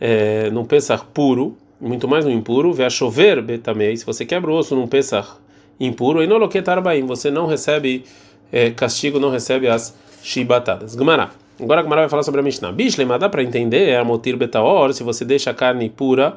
é, 0.00 0.50
num 0.50 0.64
pesar 0.64 1.04
puro, 1.12 1.56
muito 1.80 2.08
mais 2.08 2.24
no 2.24 2.30
impuro, 2.30 2.72
vê 2.72 2.84
a 2.84 2.90
chover 2.90 3.42
betamei, 3.42 3.96
se 3.96 4.04
você 4.04 4.24
quebra 4.24 4.50
o 4.50 4.54
osso 4.54 4.74
num 4.74 4.86
pesar 4.86 5.38
impuro, 5.78 6.22
e 6.22 6.26
no 6.26 6.38
loquetarbaim, 6.38 7.04
você 7.06 7.30
não 7.30 7.46
recebe 7.46 8.04
é, 8.52 8.70
castigo, 8.70 9.18
não 9.18 9.30
recebe 9.30 9.68
as 9.68 9.96
chibatadas. 10.22 10.94
Gmará. 10.94 11.30
Agora 11.60 11.80
a 11.80 11.84
Gmará 11.84 12.02
vai 12.02 12.08
falar 12.08 12.22
sobre 12.24 12.40
a 12.40 12.42
Mishnah. 12.42 12.72
Bishlema, 12.72 13.18
dá 13.18 13.28
para 13.28 13.42
entender, 13.42 13.88
é 13.88 13.96
a 13.96 14.04
motir 14.04 14.36
betaor, 14.36 14.92
se 14.92 15.02
você 15.02 15.24
deixa 15.24 15.50
a 15.50 15.54
carne 15.54 15.88
pura 15.88 16.36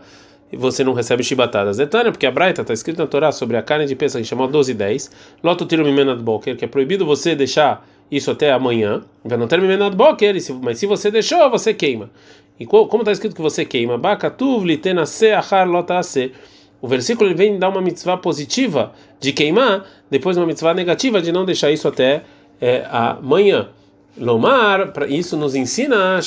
você 0.56 0.84
não 0.84 0.94
recebe 0.94 1.24
chibatadas. 1.24 1.78
Detalhe, 1.78 2.12
porque 2.12 2.26
a 2.26 2.32
Braita 2.32 2.62
está 2.62 2.74
escrito 2.74 3.00
na 3.00 3.08
Torá 3.08 3.32
sobre 3.32 3.58
a 3.58 3.62
carne 3.62 3.86
de 3.86 3.96
peça 3.96 4.20
que 4.20 4.26
chama 4.26 4.48
12 4.48 4.72
e 4.72 4.76
10, 4.76 5.12
loto 5.44 5.66
tiro 5.66 5.84
mimenad 5.84 6.22
boker, 6.22 6.56
que 6.56 6.64
é 6.64 6.68
proibido 6.68 7.06
você 7.06 7.36
deixar 7.36 7.86
isso 8.10 8.32
até 8.32 8.52
amanhã, 8.52 9.04
não 9.24 9.48
ter 9.48 9.60
mimenad 9.60 9.96
boker, 9.96 10.36
mas 10.62 10.80
se 10.80 10.86
você 10.86 11.12
deixou, 11.12 11.50
você 11.50 11.74
queima. 11.74 12.10
E 12.60 12.66
como 12.66 13.00
está 13.00 13.12
escrito 13.12 13.36
que 13.36 13.42
você 13.42 13.66
queima? 13.66 13.98
Bakatuv 13.98 14.66
litenase 14.66 15.32
achar 15.32 15.68
lotase. 15.68 16.32
O 16.82 16.88
versículo 16.88 17.30
ele 17.30 17.36
vem 17.36 17.60
dar 17.60 17.70
uma 17.70 17.82
mitzvah 17.82 18.18
positiva 18.18 18.94
de 19.20 19.32
queimar, 19.32 19.86
depois 20.10 20.38
uma 20.38 20.46
mitzvah 20.46 20.74
negativa 20.74 21.22
de 21.22 21.32
não 21.32 21.46
deixar 21.46 21.72
isso 21.72 21.88
até 21.88 22.24
é, 22.62 22.86
amanhã. 22.90 23.70
Lomar, 24.18 24.94
isso 25.10 25.38
nos 25.38 25.54
ensina 25.54 26.20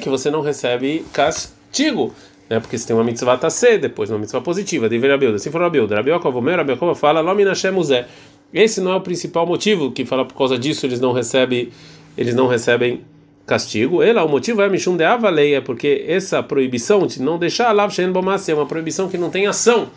que 0.00 0.08
você 0.08 0.30
não 0.30 0.40
recebe 0.40 1.04
castigo 1.12 2.14
né? 2.48 2.60
Porque 2.60 2.78
se 2.78 2.86
tem 2.86 2.94
uma 2.94 3.04
mitzvah 3.04 3.36
tassé, 3.36 3.78
depois 3.78 4.10
uma 4.10 4.18
mitzvah 4.18 4.40
positiva, 4.40 4.88
deveria 4.88 5.16
Rabiuda. 5.16 5.38
Se 5.38 5.50
for 5.50 5.60
Rabiuda, 5.60 5.96
Rabiokov 5.96 6.36
Omer, 6.36 6.56
Rabiokov 6.56 6.96
fala, 6.96 7.20
Lominashem 7.20 7.76
Uzé. 7.76 8.06
Esse 8.52 8.80
não 8.80 8.92
é 8.92 8.96
o 8.96 9.00
principal 9.00 9.46
motivo 9.46 9.90
que 9.90 10.04
fala 10.04 10.24
por 10.24 10.36
causa 10.36 10.58
disso 10.58 10.86
eles 10.86 11.00
não 11.00 11.12
recebem, 11.12 11.70
eles 12.16 12.34
não 12.34 12.46
recebem 12.46 13.02
castigo. 13.46 14.02
Ela, 14.02 14.24
o 14.24 14.28
motivo 14.28 14.60
é 14.62 14.68
Mishum 14.68 14.96
de 14.96 15.04
Avalei, 15.04 15.54
é 15.54 15.60
porque 15.60 16.04
essa 16.06 16.42
proibição 16.42 17.06
de 17.06 17.22
não 17.22 17.38
deixar 17.38 17.72
Lav 17.72 17.92
Shen 17.92 18.10
Bomassi 18.10 18.50
é 18.50 18.54
uma 18.54 18.66
proibição 18.66 19.08
que 19.08 19.16
não 19.16 19.30
tem 19.30 19.46
ação. 19.46 19.88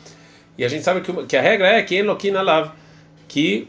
E 0.57 0.65
a 0.65 0.67
gente 0.67 0.83
sabe 0.83 1.01
que, 1.01 1.25
que 1.25 1.37
a 1.37 1.41
regra 1.41 1.67
é 1.67 1.81
que 1.81 1.95
Eloquina 1.95 2.41
Lav, 2.41 2.71
que 3.27 3.67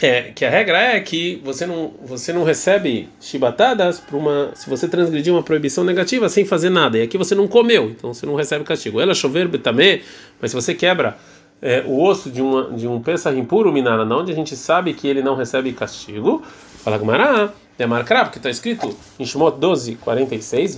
é, 0.00 0.30
que 0.32 0.44
a 0.44 0.50
regra 0.50 0.78
é 0.78 1.00
que 1.00 1.42
você 1.44 1.66
não, 1.66 1.92
você 2.04 2.32
não 2.32 2.44
recebe 2.44 3.08
chibatadas 3.20 3.98
para 3.98 4.16
uma 4.16 4.52
se 4.54 4.70
você 4.70 4.86
transgredir 4.86 5.32
uma 5.32 5.42
proibição 5.42 5.82
negativa 5.82 6.28
sem 6.28 6.44
fazer 6.44 6.70
nada. 6.70 6.98
E 6.98 7.02
aqui 7.02 7.18
você 7.18 7.34
não 7.34 7.48
comeu, 7.48 7.90
então 7.90 8.14
você 8.14 8.24
não 8.24 8.36
recebe 8.36 8.64
castigo. 8.64 9.00
Ela 9.00 9.12
chover 9.12 9.48
também, 9.58 10.00
mas 10.40 10.52
se 10.52 10.54
você 10.54 10.72
quebra 10.72 11.18
é, 11.60 11.82
o 11.86 12.02
osso 12.02 12.30
de, 12.30 12.40
uma, 12.40 12.70
de 12.70 12.86
um 12.86 13.00
pesar 13.00 13.36
impuro, 13.36 13.72
minara, 13.72 14.04
não, 14.04 14.20
onde 14.20 14.32
a 14.32 14.34
gente 14.34 14.56
sabe 14.56 14.94
que 14.94 15.06
ele 15.08 15.22
não 15.22 15.34
recebe 15.34 15.72
castigo, 15.72 16.42
fala 16.44 16.98
Gumará, 16.98 17.52
é 17.78 17.86
marcar, 17.86 18.24
porque 18.24 18.38
está 18.38 18.50
escrito 18.50 18.94
em 19.18 19.24
Shemot 19.24 19.58
12, 19.58 19.96
46, 19.96 20.76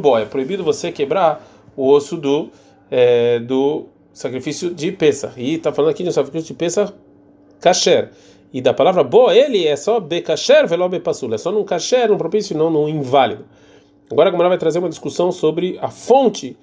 boy, 0.00 0.22
é 0.22 0.24
proibido 0.24 0.64
você 0.64 0.90
quebrar 0.90 1.46
o 1.76 1.90
osso 1.90 2.16
do, 2.16 2.50
é, 2.90 3.38
do 3.40 3.86
sacrifício 4.12 4.74
de 4.74 4.90
Pesach. 4.90 5.34
E 5.36 5.54
está 5.54 5.72
falando 5.72 5.90
aqui 5.90 6.02
de 6.02 6.08
um 6.08 6.12
sacrifício 6.12 6.48
de 6.48 6.54
Pesach 6.54 6.92
kasher. 7.60 8.10
E 8.52 8.62
da 8.62 8.72
palavra 8.72 9.04
boa, 9.04 9.34
ele 9.34 9.66
é 9.66 9.76
só 9.76 10.00
bekasher 10.00 10.66
velo 10.66 10.88
bepasul. 10.88 11.32
É 11.34 11.38
só 11.38 11.52
num 11.52 11.64
kasher, 11.64 12.08
num 12.08 12.16
propício, 12.16 12.56
não 12.56 12.70
num 12.70 12.88
inválido. 12.88 13.44
Agora 14.10 14.30
a 14.30 14.48
vai 14.48 14.56
trazer 14.56 14.78
uma 14.78 14.88
discussão 14.88 15.30
sobre 15.30 15.78
a 15.82 15.88
fonte 15.88 16.56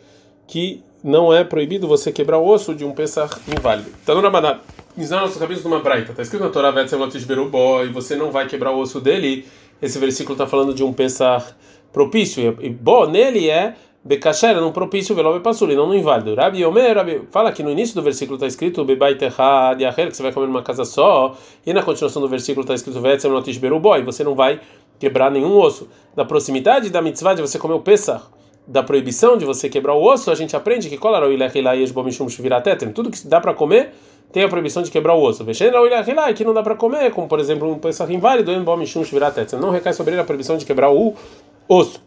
que 0.48 0.84
não 1.06 1.32
é 1.32 1.44
proibido 1.44 1.88
você 1.88 2.12
quebrar 2.12 2.40
o 2.40 2.48
osso 2.48 2.74
de 2.74 2.84
um 2.84 2.92
pesar 2.92 3.30
inválido. 3.48 3.92
Então, 4.02 4.16
no 4.16 4.22
Rabaná, 4.22 4.60
na 4.98 5.22
nossa 5.22 5.38
cabeça 5.38 5.62
numa 5.70 5.80
braita, 5.80 6.10
está 6.10 6.24
escrito 6.24 6.44
na 6.44 6.50
Torá, 6.50 6.74
e 6.74 7.90
você 7.90 8.16
não 8.16 8.32
vai 8.32 8.48
quebrar 8.48 8.72
o 8.72 8.80
osso 8.80 9.00
dele. 9.00 9.46
Esse 9.80 10.00
versículo 10.00 10.34
está 10.34 10.48
falando 10.48 10.74
de 10.74 10.84
um 10.84 10.92
pesar 10.92 11.56
propício. 11.94 12.58
E 12.60 12.70
bom, 12.70 13.06
nele 13.06 13.52
é 13.52 13.76
Bekasher 14.04 14.60
num 14.60 14.72
propício, 14.72 15.14
velobe 15.14 15.42
passuli, 15.42 15.76
não 15.76 15.86
no 15.86 15.94
inválido. 15.94 16.34
Rabi 16.34 16.66
Omer, 16.66 16.98
Rabi, 16.98 17.22
fala 17.30 17.52
que 17.52 17.62
no 17.62 17.70
início 17.70 17.94
do 17.94 18.02
versículo 18.02 18.38
está 18.38 18.48
escrito 18.48 18.84
Bebai 18.84 19.14
Terra 19.14 19.76
que 19.76 20.12
você 20.12 20.24
vai 20.24 20.32
comer 20.32 20.48
numa 20.48 20.64
casa 20.64 20.86
só, 20.86 21.38
e 21.64 21.72
na 21.72 21.84
continuação 21.84 22.20
do 22.20 22.28
versículo 22.28 22.64
está 22.64 22.74
escrito 22.74 23.00
Vetzem 23.00 23.30
Notish 23.30 23.58
Beruboi, 23.60 24.02
você 24.02 24.24
não 24.24 24.34
vai 24.34 24.60
quebrar 24.98 25.30
nenhum 25.30 25.56
osso. 25.56 25.88
Na 26.16 26.26
proximidade 26.26 26.90
da 26.90 27.00
mitzvah 27.00 27.36
de 27.36 27.44
você 27.44 27.60
comer 27.60 27.76
o 27.76 27.80
Pesach, 27.80 28.26
da 28.67 28.81
proibição 28.81 29.38
de 29.38 29.45
você 29.45 29.69
quebrar 29.69 29.93
o 29.93 30.03
osso, 30.03 30.31
a 30.31 30.36
gente 30.36 30.55
aprende 30.55 30.89
que 30.89 30.98
tudo 32.93 33.12
que 33.12 33.27
dá 33.27 33.39
para 33.39 33.53
comer 33.53 33.91
tem 34.31 34.43
a 34.43 34.50
proibição 34.50 34.81
de 34.84 34.91
quebrar 34.91 35.13
o 35.15 35.22
osso. 35.22 35.45
que 36.34 36.43
não 36.43 36.53
dá 36.53 36.63
para 36.63 36.75
comer, 36.75 37.12
como 37.12 37.27
por 37.27 37.39
exemplo 37.39 37.72
um 37.72 37.79
Pesach 37.79 38.12
inválido, 38.12 38.51
não 39.60 39.69
recai 39.69 39.93
sobre 39.93 40.13
ele 40.13 40.22
a 40.22 40.25
proibição 40.25 40.57
de 40.57 40.65
quebrar 40.65 40.91
o 40.91 41.13
osso 41.69 42.01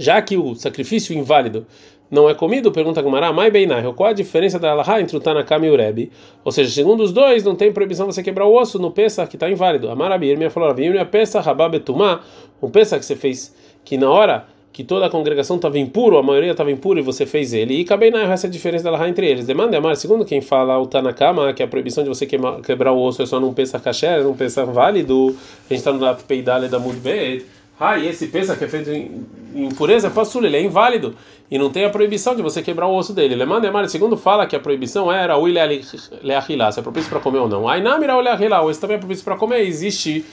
já 0.00 0.20
que 0.22 0.38
o 0.38 0.54
sacrifício 0.54 1.14
inválido 1.14 1.66
não 2.10 2.28
é 2.28 2.34
comido, 2.34 2.72
pergunta 2.72 3.02
Gumara, 3.02 3.30
mai 3.34 3.50
beinah, 3.50 3.92
qual 3.92 4.08
a 4.08 4.12
diferença 4.14 4.58
da 4.58 4.74
entre 4.98 5.14
o 5.14 5.20
Tanakam 5.20 5.62
e 5.62 5.70
o 5.70 5.76
Rebbe? 5.76 6.10
Ou 6.42 6.50
seja, 6.50 6.70
segundo 6.70 7.02
os 7.02 7.12
dois, 7.12 7.44
não 7.44 7.54
tem 7.54 7.70
proibição 7.70 8.06
você 8.06 8.22
quebrar 8.22 8.46
o 8.46 8.58
osso 8.58 8.78
no 8.78 8.90
Pesach 8.90 9.28
que 9.28 9.36
está 9.36 9.48
inválido. 9.48 9.90
Amarabir, 9.90 10.38
minha 10.38 10.50
falou, 10.50 10.74
minha 10.74 11.04
Pesach, 11.04 11.44
Rababetumá, 11.44 12.22
um 12.62 12.70
Pesach 12.70 12.98
que 12.98 13.04
você 13.04 13.14
fez, 13.14 13.54
que 13.84 13.98
na 13.98 14.10
hora 14.10 14.46
que 14.72 14.84
toda 14.84 15.06
a 15.06 15.10
congregação 15.10 15.56
estava 15.56 15.78
impuro, 15.78 16.16
a 16.16 16.22
maioria 16.22 16.52
estava 16.52 16.70
impura 16.70 17.00
e 17.00 17.02
você 17.02 17.26
fez 17.26 17.52
ele. 17.52 17.74
E 17.74 17.84
Kabeinah, 17.84 18.32
essa 18.32 18.46
é 18.46 18.50
diferença 18.50 18.84
da 18.84 19.08
entre 19.08 19.26
eles. 19.26 19.44
Demanda, 19.46 19.76
Amar, 19.76 19.96
segundo 19.96 20.24
quem 20.24 20.40
fala 20.40 20.78
o 20.78 20.86
Tanakama, 20.86 21.52
que 21.52 21.62
a 21.62 21.66
proibição 21.66 22.04
de 22.04 22.08
você 22.08 22.24
quebrar 22.24 22.92
o 22.92 23.02
osso 23.02 23.20
é 23.22 23.26
só 23.26 23.40
num 23.40 23.52
Pesach 23.52 23.82
kasher, 23.82 24.22
num 24.22 24.34
Pesach 24.34 24.70
válido, 24.70 25.36
a 25.68 25.74
gente 25.74 25.78
está 25.78 25.92
no 25.92 26.14
Peidale 26.24 26.68
da 26.68 26.78
Mudbeit, 26.78 27.44
Ah, 27.80 27.96
e 27.96 28.06
esse 28.08 28.26
peça 28.26 28.54
que 28.54 28.62
é 28.62 28.68
feito 28.68 28.90
em 28.90 29.26
impureza, 29.54 30.08
é 30.08 30.10
passul, 30.10 30.44
ele 30.44 30.58
é 30.58 30.62
inválido 30.62 31.16
e 31.50 31.58
não 31.58 31.70
tem 31.70 31.86
a 31.86 31.88
proibição 31.88 32.36
de 32.36 32.42
você 32.42 32.62
quebrar 32.62 32.86
o 32.86 32.94
osso 32.94 33.14
dele. 33.14 33.34
Lemanda 33.34 33.66
Emar, 33.66 33.88
segundo 33.88 34.18
fala 34.18 34.46
que 34.46 34.54
a 34.54 34.60
proibição 34.60 35.10
era 35.10 35.38
o 35.38 35.46
leachilá, 35.46 36.70
se 36.70 36.78
é 36.78 36.82
propício 36.82 37.08
para 37.08 37.20
comer 37.20 37.38
ou 37.38 37.48
não. 37.48 37.66
Aí 37.66 37.80
namira 37.80 38.14
o 38.14 38.20
leachilá, 38.20 38.62
esse 38.70 38.78
também 38.78 38.96
é 38.96 38.98
propício 38.98 39.24
para 39.24 39.34
comer, 39.34 39.62
existe 39.62 40.26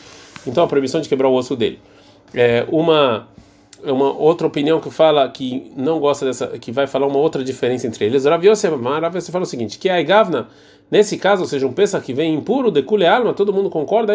então 0.46 0.66
a 0.66 0.68
proibição 0.68 1.00
de 1.00 1.08
quebrar 1.08 1.30
o 1.30 1.34
osso 1.34 1.56
dele. 1.56 1.80
É 2.34 2.66
uma 2.68 3.30
uma 3.84 4.12
outra 4.12 4.48
opinião 4.48 4.80
que 4.80 4.90
fala 4.90 5.28
que 5.30 5.72
não 5.76 6.00
gosta 6.00 6.26
dessa, 6.26 6.48
que 6.60 6.72
vai 6.72 6.88
falar 6.88 7.08
uma 7.08 7.20
outra 7.20 7.44
diferença 7.44 7.88
entre 7.88 8.06
eles. 8.06 8.26
Rav 8.26 8.44
Yosef, 8.46 8.76
Yosef 9.16 9.32
fala 9.32 9.44
o 9.44 9.48
seguinte, 9.48 9.78
que 9.78 9.90
a 9.90 10.00
Igavna, 10.00 10.48
nesse 10.90 11.18
caso, 11.18 11.44
ou 11.44 11.48
seja, 11.48 11.68
um 11.68 11.74
peça 11.74 12.00
que 12.00 12.14
vem 12.14 12.34
impuro, 12.34 12.72
de 12.72 12.82
kule 12.82 13.06
alma, 13.06 13.34
todo 13.34 13.54
mundo 13.54 13.70
concorda, 13.70 14.14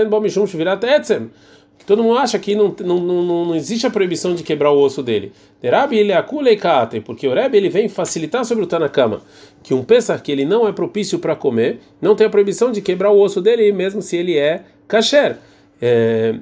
que 1.83 1.87
todo 1.87 2.02
mundo 2.02 2.19
acha 2.19 2.38
que 2.38 2.54
não, 2.54 2.75
não, 2.81 3.00
não, 3.00 3.45
não 3.47 3.54
existe 3.57 3.87
a 3.88 3.90
proibição 3.90 4.37
de 4.37 4.45
quebrar 4.45 4.71
o 4.71 4.78
osso 4.81 5.02
dele. 5.02 5.33
Derabi 5.61 5.99
ele 5.99 6.12
é 6.12 7.00
porque 7.04 7.26
o 7.26 7.35
Rebbe 7.35 7.57
ele 7.57 7.69
vem 7.69 7.88
facilitar 7.88 8.45
sobre 8.45 8.62
o 8.62 8.69
Tanakama, 8.69 9.21
que 9.64 9.75
um 9.75 9.83
pesar 9.83 10.21
que 10.23 10.31
ele 10.31 10.45
não 10.45 10.69
é 10.69 10.73
propício 10.73 11.19
para 11.19 11.35
comer, 11.35 11.81
não 12.00 12.14
tem 12.14 12.28
a 12.28 12.31
proibição 12.31 12.71
de 12.71 12.81
quebrar 12.81 13.11
o 13.11 13.21
osso 13.21 13.40
dele, 13.40 13.73
mesmo 13.73 14.00
se 14.00 14.16
ele 14.16 14.38
é 14.38 14.62
kasher. 14.87 15.38
É, 15.81 16.37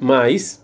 mas 0.00 0.63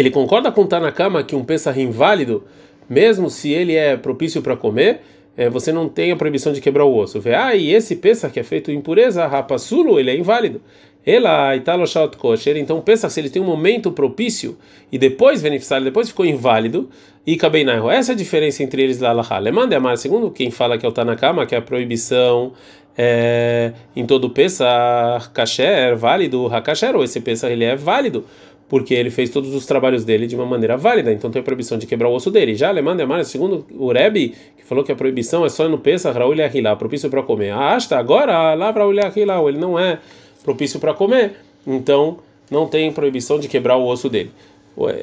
ele 0.00 0.10
concorda 0.10 0.50
com 0.50 0.66
Tanakama 0.66 1.22
que 1.22 1.36
um 1.36 1.44
pesar 1.44 1.78
inválido, 1.78 2.44
mesmo 2.88 3.28
se 3.30 3.52
ele 3.52 3.74
é 3.74 3.96
propício 3.96 4.42
para 4.42 4.56
comer, 4.56 5.00
é, 5.36 5.48
você 5.48 5.70
não 5.70 5.88
tem 5.88 6.10
a 6.10 6.16
proibição 6.16 6.52
de 6.52 6.60
quebrar 6.60 6.84
o 6.84 6.96
osso. 6.96 7.20
Vê, 7.20 7.34
ah, 7.34 7.54
e 7.54 7.72
esse 7.72 7.96
pesar 7.96 8.30
que 8.30 8.40
é 8.40 8.42
feito 8.42 8.70
em 8.70 8.80
pureza, 8.80 9.26
rapasulo, 9.26 10.00
ele 10.00 10.10
é 10.10 10.16
inválido. 10.16 10.60
Ela 11.04 11.56
italoshat 11.56 12.16
kosher, 12.16 12.56
então 12.58 12.80
pensa 12.80 13.08
se 13.08 13.20
ele 13.20 13.30
tem 13.30 13.40
um 13.40 13.46
momento 13.46 13.90
propício 13.90 14.58
e 14.92 14.98
depois 14.98 15.40
beneficiário, 15.40 15.84
depois 15.84 16.08
ficou 16.08 16.26
inválido 16.26 16.90
e 17.26 17.36
kabeinaiho. 17.36 17.90
Essa 17.90 18.12
é 18.12 18.14
a 18.14 18.16
diferença 18.16 18.62
entre 18.62 18.82
eles 18.82 18.98
lá 18.98 19.12
lá. 19.12 19.38
Lemande 19.38 19.74
amar, 19.74 19.96
segundo 19.96 20.30
quem 20.30 20.50
fala 20.50 20.76
que 20.76 20.84
é 20.84 20.88
o 20.88 20.92
Tanakama, 20.92 21.46
que 21.46 21.54
é 21.54 21.58
a 21.58 21.62
proibição 21.62 22.52
é, 22.96 23.72
em 23.96 24.04
todo 24.04 24.28
Pesach, 24.28 25.30
kasher, 25.32 25.96
válido, 25.96 26.46
hakasher, 26.48 26.94
ou 26.94 27.02
esse 27.02 27.20
Pesach 27.20 27.50
ele 27.50 27.64
é 27.64 27.74
válido, 27.74 28.26
porque 28.70 28.94
ele 28.94 29.10
fez 29.10 29.30
todos 29.30 29.52
os 29.52 29.66
trabalhos 29.66 30.04
dele 30.04 30.28
de 30.28 30.36
uma 30.36 30.46
maneira 30.46 30.76
válida, 30.76 31.12
então 31.12 31.28
tem 31.28 31.40
a 31.40 31.42
proibição 31.42 31.76
de 31.76 31.86
quebrar 31.86 32.08
o 32.08 32.14
osso 32.14 32.30
dele. 32.30 32.54
Já 32.54 32.70
Lemande 32.70 33.02
amar, 33.02 33.24
segundo 33.24 33.66
o 33.76 33.90
Rebbe, 33.90 34.32
que 34.56 34.64
falou 34.64 34.84
que 34.84 34.92
a 34.92 34.94
proibição 34.94 35.44
é 35.44 35.48
só 35.48 35.68
no 35.68 35.76
Pesach, 35.76 36.16
Raul 36.16 36.36
e 36.36 36.76
propício 36.78 37.10
para 37.10 37.20
comer. 37.20 37.52
Ah, 37.52 37.76
está, 37.76 37.98
agora 37.98 38.54
lá 38.54 38.70
Raul 38.70 38.94
e 38.94 39.00
ele 39.48 39.58
não 39.58 39.76
é 39.76 39.98
propício 40.44 40.78
para 40.78 40.94
comer, 40.94 41.32
então 41.66 42.18
não 42.48 42.68
tem 42.68 42.92
proibição 42.92 43.40
de 43.40 43.48
quebrar 43.48 43.76
o 43.76 43.84
osso 43.84 44.08
dele. 44.08 44.30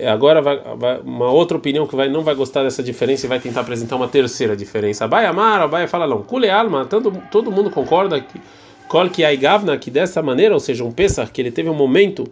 Agora 0.09 0.41
vai, 0.41 0.61
vai, 0.77 0.99
uma 1.01 1.29
outra 1.29 1.57
opinião 1.57 1.85
que 1.85 1.95
vai, 1.95 2.09
não 2.09 2.23
vai 2.23 2.35
gostar 2.35 2.63
dessa 2.63 2.81
diferença 2.81 3.25
e 3.25 3.29
vai 3.29 3.39
tentar 3.41 3.61
apresentar 3.61 3.97
uma 3.97 4.07
terceira 4.07 4.55
diferença. 4.55 5.03
Abai 5.03 5.25
Amar, 5.25 5.61
Abai 5.61 5.87
fala 5.87 6.07
não. 6.07 6.23
Kule 6.23 6.49
alma, 6.49 6.85
todo, 6.85 7.21
todo 7.29 7.51
mundo 7.51 7.69
concorda 7.69 8.19
que 8.21 8.39
que 9.77 9.91
dessa 9.91 10.23
maneira, 10.23 10.53
ou 10.53 10.59
seja, 10.61 10.85
um 10.85 10.91
Pesach, 10.91 11.29
que 11.31 11.41
ele 11.41 11.51
teve 11.51 11.69
um 11.69 11.73
momento 11.73 12.23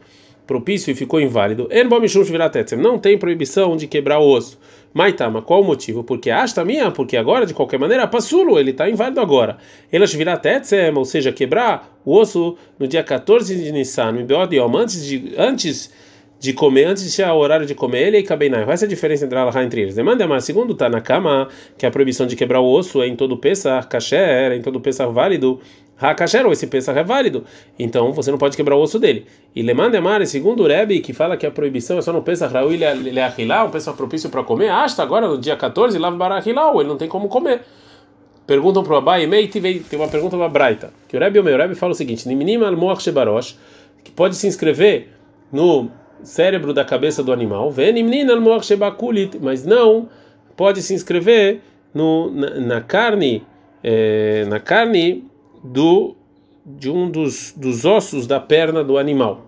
propício 0.46 0.92
e 0.92 0.96
ficou 0.96 1.20
inválido. 1.20 1.68
Não 2.78 3.00
tem 3.00 3.18
proibição 3.18 3.76
de 3.76 3.88
quebrar 3.88 4.20
o 4.20 4.28
osso. 4.28 4.60
Maitama, 4.94 5.42
qual 5.42 5.62
o 5.62 5.64
motivo? 5.64 6.04
Porque 6.04 6.32
asta 6.32 6.64
minha, 6.64 6.90
porque 6.90 7.18
agora, 7.18 7.46
de 7.46 7.54
qualquer 7.54 7.78
maneira, 7.78 8.08
passulo, 8.08 8.58
ele 8.58 8.72
está 8.72 8.90
inválido 8.90 9.20
agora. 9.20 9.58
Elas 9.92 10.14
virar 10.14 10.38
tetsem, 10.38 10.94
ou 10.96 11.04
seja, 11.04 11.34
quebrar 11.34 12.00
o 12.06 12.18
osso 12.18 12.58
no 12.80 12.88
dia 12.88 13.04
14 13.04 13.56
de 13.56 13.72
Nissan, 13.74 14.16
antes 14.78 15.06
de 15.06 15.34
antes 15.38 15.92
de 16.40 16.54
comer, 16.54 16.86
antes 16.86 17.04
de 17.04 17.10
ser 17.10 17.28
o 17.28 17.36
horário 17.36 17.66
de 17.66 17.74
comer 17.74 18.08
ele 18.08 18.20
e 18.20 18.24
Kabenai. 18.24 18.66
Essa 18.70 18.86
é 18.86 18.88
a 18.88 18.90
diferença 18.90 19.26
entre 19.26 19.38
Allah 19.38 19.64
entre 19.64 19.82
eles. 19.82 19.96
Demanda 19.96 20.28
mas 20.28 20.44
segundo 20.44 20.74
está 20.74 20.90
na 20.90 21.02
cama, 21.02 21.48
que 21.78 21.86
a 21.86 21.92
proibição 21.92 22.28
de 22.28 22.36
quebrar 22.36 22.60
o 22.60 22.72
osso 22.72 23.02
é 23.02 23.08
em 23.08 23.16
todo 23.16 23.38
Pesach, 23.38 23.88
kasher, 23.88 24.52
é 24.52 24.56
em 24.56 24.62
todo 24.62 24.80
Pesach 24.80 25.12
válido, 25.12 25.60
Hakasher, 25.98 26.46
ou 26.46 26.52
esse 26.52 26.68
Pesach 26.68 26.98
é 26.98 27.04
válido, 27.04 27.46
então 27.80 28.12
você 28.12 28.30
não 28.30 28.38
pode 28.38 28.58
quebrar 28.58 28.76
o 28.76 28.82
osso 28.82 29.00
dele. 29.00 29.26
E 29.56 29.62
Lemande 29.62 29.96
Amar, 29.96 30.26
segundo 30.26 30.64
o 30.64 30.68
Rebbe, 30.68 31.00
que 31.00 31.14
fala 31.14 31.38
que 31.38 31.46
a 31.46 31.52
proibição 31.52 31.98
é 31.98 32.02
só 32.02 32.12
no 32.12 32.22
Pesach 32.22 32.54
ele 32.56 32.84
é 32.84 33.64
um 33.64 33.70
Pesach 33.70 33.96
propício 33.96 34.30
para 34.30 34.44
comer, 34.44 34.70
está 34.86 35.04
agora 35.04 35.28
no 35.28 35.38
dia 35.38 35.56
14, 35.56 35.98
Lav 35.98 36.18
Barahilau, 36.18 36.82
ele 36.82 36.90
não 36.90 36.98
tem 36.98 37.08
como 37.08 37.30
comer. 37.30 37.62
Perguntam 38.46 38.84
para 38.84 38.94
o 38.94 38.98
Abai, 38.98 39.26
Mei, 39.26 39.48
tem 39.48 39.82
uma 39.94 40.08
pergunta 40.08 40.38
para 40.38 40.50
Braita, 40.50 40.94
que 41.08 41.16
o 41.16 41.20
Rebbe, 41.20 41.40
o 41.40 41.44
meu 41.44 41.58
Rebbe 41.58 41.76
fala 41.76 41.94
o 41.94 41.96
seguinte, 41.96 42.28
Niminim 42.28 42.64
al 42.64 43.00
Shebarosh, 43.00 43.58
que 44.04 44.12
pode 44.12 44.36
se 44.36 44.48
inscrever 44.48 45.10
no 45.52 45.90
cérebro 46.22 46.74
da 46.74 46.84
cabeça 46.84 47.24
do 47.24 47.32
animal, 47.32 47.74
mas 49.42 49.66
não 49.66 50.10
pode 50.56 50.82
se 50.82 50.94
inscrever 50.94 51.62
no, 51.94 52.30
na, 52.32 52.60
na 52.60 52.82
carne, 52.82 53.44
é, 53.84 54.46
na 54.46 54.60
carne 54.60 55.26
do 55.66 56.16
de 56.66 56.90
um 56.90 57.10
dos, 57.10 57.54
dos 57.56 57.86
ossos 57.86 58.26
da 58.26 58.40
perna 58.40 58.84
do 58.84 58.98
animal, 58.98 59.46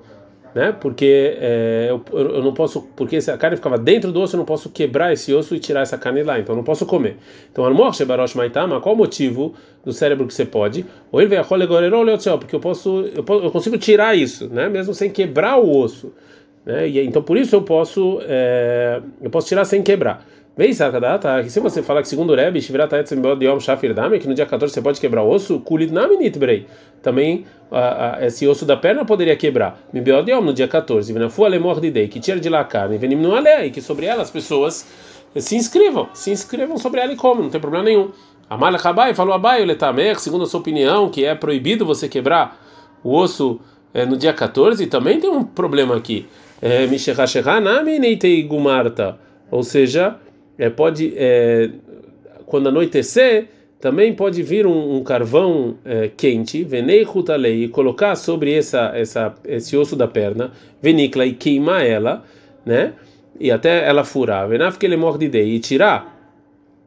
né? 0.53 0.71
Porque 0.71 1.35
é, 1.39 1.87
eu, 1.89 2.03
eu 2.13 2.43
não 2.43 2.53
posso, 2.53 2.83
porque 2.95 3.19
se 3.19 3.31
a 3.31 3.37
carne 3.37 3.57
ficava 3.57 3.77
dentro 3.77 4.11
do 4.11 4.21
osso, 4.21 4.35
eu 4.35 4.37
não 4.37 4.45
posso 4.45 4.69
quebrar 4.69 5.11
esse 5.11 5.33
osso 5.33 5.55
e 5.55 5.59
tirar 5.59 5.81
essa 5.81 5.97
carne 5.97 6.21
lá, 6.21 6.39
então 6.39 6.53
eu 6.53 6.57
não 6.57 6.63
posso 6.63 6.85
comer. 6.85 7.17
Então, 7.51 7.65
almoche 7.65 8.05
barosh 8.05 8.35
maitama, 8.35 8.79
qual 8.79 8.93
o 8.93 8.97
motivo 8.97 9.55
do 9.83 9.91
cérebro 9.91 10.27
que 10.27 10.33
você 10.33 10.45
pode? 10.45 10.85
Ou 11.11 11.19
ele 11.19 11.29
veio 11.29 11.41
a 11.41 12.37
porque 12.37 12.55
eu 12.55 12.59
posso, 12.59 13.09
eu 13.15 13.23
posso, 13.23 13.45
eu 13.45 13.51
consigo 13.51 13.77
tirar 13.79 14.15
isso, 14.15 14.47
né? 14.47 14.69
Mesmo 14.69 14.93
sem 14.93 15.09
quebrar 15.09 15.57
o 15.57 15.75
osso, 15.75 16.13
né? 16.63 16.87
E 16.87 17.03
então 17.03 17.23
por 17.23 17.35
isso 17.35 17.55
eu 17.55 17.63
posso, 17.63 18.19
é, 18.23 19.01
eu 19.21 19.29
posso 19.31 19.47
tirar 19.47 19.65
sem 19.65 19.81
quebrar. 19.81 20.23
Vem, 20.57 20.73
Sakadata, 20.73 21.43
que 21.43 21.51
se 21.51 21.59
você 21.59 21.83
falar 21.83 22.01
que 22.01 22.07
segundo 22.07 22.33
o 22.33 22.35
Rebbe, 22.35 22.59
que 22.59 24.27
no 24.27 24.33
dia 24.33 24.45
14 24.47 24.73
você 24.73 24.81
pode 24.81 24.99
quebrar 24.99 25.21
o 25.21 25.29
osso, 25.29 25.59
Kulit 25.59 25.93
Naminitbrei. 25.93 26.65
Também 26.99 27.45
a, 27.69 28.15
a, 28.15 28.25
esse 28.25 28.47
osso 28.47 28.65
da 28.65 28.75
perna 28.75 29.05
poderia 29.05 29.35
quebrar. 29.35 29.79
Mibeodiom 29.93 30.41
no 30.41 30.51
dia 30.51 30.67
14, 30.67 31.13
Venafu 31.13 31.45
Alemordidei, 31.45 32.07
que 32.07 32.19
tira 32.19 32.39
de 32.39 32.49
lá 32.49 32.61
a 32.61 32.63
carne, 32.63 32.97
Venim 32.97 33.17
no 33.17 33.35
Ale, 33.35 33.67
e 33.67 33.69
que 33.69 33.83
sobre 33.83 34.07
ela 34.07 34.23
as 34.23 34.31
pessoas 34.31 34.87
se 35.35 35.55
inscrevam, 35.55 36.09
se 36.11 36.31
inscrevam 36.31 36.75
sobre 36.77 37.01
ela 37.01 37.13
e 37.13 37.15
comem, 37.15 37.43
não 37.43 37.51
tem 37.51 37.61
problema 37.61 37.85
nenhum. 37.85 38.09
Amalek 38.49 38.87
Abai 38.87 39.13
falou 39.13 39.35
Abai, 39.35 39.63
Letamer, 39.63 40.19
segundo 40.19 40.45
a 40.45 40.47
sua 40.47 40.59
opinião, 40.59 41.11
que 41.11 41.23
é 41.23 41.35
proibido 41.35 41.85
você 41.85 42.09
quebrar 42.09 42.59
o 43.03 43.13
osso 43.13 43.61
é, 43.93 44.07
no 44.07 44.17
dia 44.17 44.33
14, 44.33 44.87
também 44.87 45.19
tem 45.19 45.29
um 45.29 45.43
problema 45.43 45.95
aqui. 45.95 46.27
É, 46.59 46.87
ou 49.51 49.63
seja, 49.63 50.17
é, 50.57 50.69
pode 50.69 51.13
é, 51.15 51.69
quando 52.45 52.69
anoitecer 52.69 53.47
também 53.79 54.13
pode 54.13 54.41
vir 54.41 54.65
um, 54.65 54.97
um 54.97 55.03
carvão 55.03 55.77
é, 55.85 56.09
quente, 56.15 56.63
venei 56.63 57.03
rutalei, 57.03 57.65
e 57.65 57.67
colocar 57.67 58.15
sobre 58.15 58.53
essa, 58.53 58.91
essa, 58.95 59.35
esse 59.45 59.77
osso 59.77 59.95
da 59.95 60.07
perna, 60.07 60.51
venicla 60.81 61.25
e 61.25 61.33
queimar 61.33 61.85
ela, 61.85 62.23
né? 62.65 62.93
E 63.39 63.51
até 63.51 63.87
ela 63.87 64.03
furar, 64.03 64.47
venaf 64.49 64.79
que 64.79 64.85
ele 64.85 64.97
morde 64.97 65.27
de 65.27 65.39
e 65.39 65.59
tirar 65.59 66.15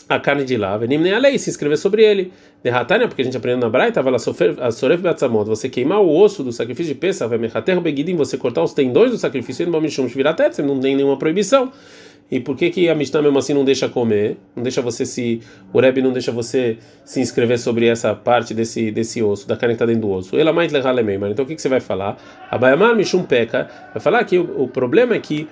a 0.08 0.18
carne 0.18 0.44
de 0.44 0.56
lá, 0.56 0.76
venim 0.76 0.98
nem 0.98 1.12
a 1.12 1.18
lei, 1.18 1.38
se 1.38 1.48
inscrever 1.48 1.78
sobre 1.78 2.02
ele. 2.02 2.32
Derratania, 2.64 3.06
porque 3.06 3.22
a 3.22 3.24
gente 3.24 3.36
aprendeu 3.36 3.60
na 3.60 3.68
Braita, 3.68 4.02
vai 4.02 4.12
lá 4.12 4.16
a 4.16 4.70
soref 4.72 5.00
beatzamot, 5.00 5.46
você 5.46 5.68
queimar 5.68 6.00
o 6.00 6.10
osso 6.10 6.42
do 6.42 6.50
sacrifício 6.50 6.92
de 6.92 6.98
peça, 6.98 7.28
vai 7.28 7.38
mechater 7.38 7.80
begidim, 7.80 8.16
você 8.16 8.36
cortar 8.36 8.64
os 8.64 8.74
tendões 8.74 9.12
do 9.12 9.16
sacrifício, 9.16 9.64
não 9.70 10.80
tem 10.80 10.96
nenhuma 10.96 11.16
proibição. 11.16 11.70
E 12.30 12.38
por 12.38 12.56
que, 12.56 12.70
que 12.70 12.88
a 12.88 12.94
Mishnah 12.94 13.20
mesmo 13.22 13.38
assim 13.38 13.52
não 13.52 13.64
deixa 13.64 13.88
comer? 13.88 14.36
Não 14.54 14.62
deixa 14.62 14.80
você 14.80 15.04
se. 15.04 15.40
O 15.72 15.80
Rebbe 15.80 16.00
não 16.00 16.12
deixa 16.12 16.30
você 16.30 16.78
se 17.04 17.20
inscrever 17.20 17.58
sobre 17.58 17.86
essa 17.86 18.14
parte 18.14 18.54
desse, 18.54 18.90
desse 18.92 19.20
osso, 19.22 19.48
da 19.48 19.56
carne 19.56 19.74
que 19.74 19.82
está 19.82 19.86
dentro 19.86 20.02
do 20.02 20.10
osso. 20.10 20.38
Ela 20.38 20.52
mais 20.52 20.72
Então 20.72 21.44
o 21.44 21.48
que, 21.48 21.56
que 21.56 21.62
você 21.62 21.68
vai 21.68 21.80
falar? 21.80 22.16
Abayamar 22.50 22.94
Mishum 22.94 23.24
Peka 23.24 23.68
vai 23.92 24.00
falar 24.00 24.22
que 24.24 24.38
o, 24.38 24.62
o 24.62 24.68
problema 24.68 25.14
é 25.14 25.18
que, 25.18 25.48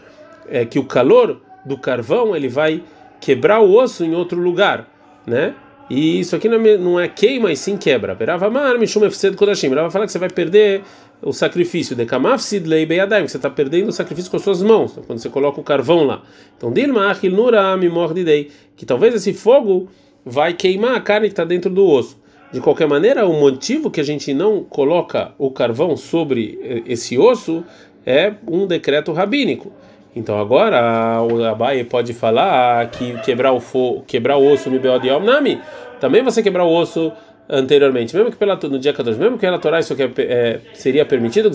é 0.48 0.64
que 0.64 0.78
o 0.78 0.84
calor 0.84 1.40
do 1.64 1.76
carvão 1.76 2.36
ele 2.36 2.48
vai 2.48 2.82
quebrar 3.20 3.60
o 3.60 3.74
osso 3.74 4.04
em 4.04 4.14
outro 4.14 4.40
lugar, 4.40 4.88
né? 5.26 5.54
E 5.90 6.20
isso 6.20 6.36
aqui 6.36 6.48
não 6.48 7.00
é 7.00 7.08
queima, 7.08 7.50
e 7.50 7.56
sim 7.56 7.76
quebra. 7.76 8.14
Veravamar 8.14 8.78
Mishum 8.78 9.04
Efsed 9.04 9.36
Kodashim. 9.36 9.68
Ela 9.68 9.82
vai 9.82 9.90
falar 9.90 10.06
que 10.06 10.12
você 10.12 10.18
vai 10.18 10.28
perder 10.28 10.82
o 11.22 11.32
sacrifício 11.32 11.96
de 11.96 12.04
Kamafsid 12.04 12.66
Lei 12.66 12.84
Beyadaim, 12.84 13.24
que 13.24 13.30
você 13.30 13.38
está 13.38 13.50
perdendo 13.50 13.88
o 13.88 13.92
sacrifício 13.92 14.30
com 14.30 14.36
as 14.36 14.42
suas 14.42 14.62
mãos, 14.62 14.98
quando 15.06 15.18
você 15.18 15.28
coloca 15.28 15.60
o 15.60 15.64
carvão 15.64 16.04
lá. 16.04 16.22
Então, 16.56 16.70
Dilma 16.70 17.06
Achil 17.10 17.32
Nurami 17.32 17.88
Mordidei, 17.88 18.50
que 18.76 18.84
talvez 18.84 19.14
esse 19.14 19.32
fogo 19.32 19.88
vai 20.24 20.52
queimar 20.52 20.94
a 20.94 21.00
carne 21.00 21.28
que 21.28 21.32
está 21.32 21.44
dentro 21.44 21.70
do 21.70 21.84
osso. 21.84 22.18
De 22.52 22.60
qualquer 22.60 22.86
maneira, 22.86 23.26
o 23.26 23.38
motivo 23.38 23.90
que 23.90 24.00
a 24.00 24.04
gente 24.04 24.32
não 24.32 24.62
coloca 24.62 25.32
o 25.38 25.50
carvão 25.50 25.96
sobre 25.96 26.58
eh, 26.62 26.82
esse 26.86 27.18
osso 27.18 27.64
é 28.06 28.34
um 28.46 28.66
decreto 28.66 29.12
rabínico. 29.12 29.72
Então 30.14 30.38
agora 30.38 31.22
o 31.22 31.44
Abai 31.44 31.84
pode 31.84 32.12
falar 32.12 32.90
que 32.90 33.18
quebrar 33.20 33.52
o 33.52 33.60
fogo, 33.60 34.04
quebrar 34.06 34.36
o 34.36 34.52
osso 34.52 34.70
no 34.70 34.80
Beodiomnami, 34.80 35.60
também 36.00 36.22
você 36.22 36.42
quebrar 36.42 36.64
o 36.64 36.72
osso 36.72 37.12
anteriormente, 37.48 38.14
mesmo 38.14 38.30
que 38.30 38.36
pela, 38.36 38.56
no 38.56 38.78
dia 38.78 38.92
14, 38.92 39.18
mesmo 39.18 39.36
que 39.36 39.40
pela 39.40 39.58
Torá 39.58 39.80
isso 39.80 39.94
é, 39.94 40.10
é, 40.18 40.60
seria 40.74 41.04
permitido, 41.04 41.48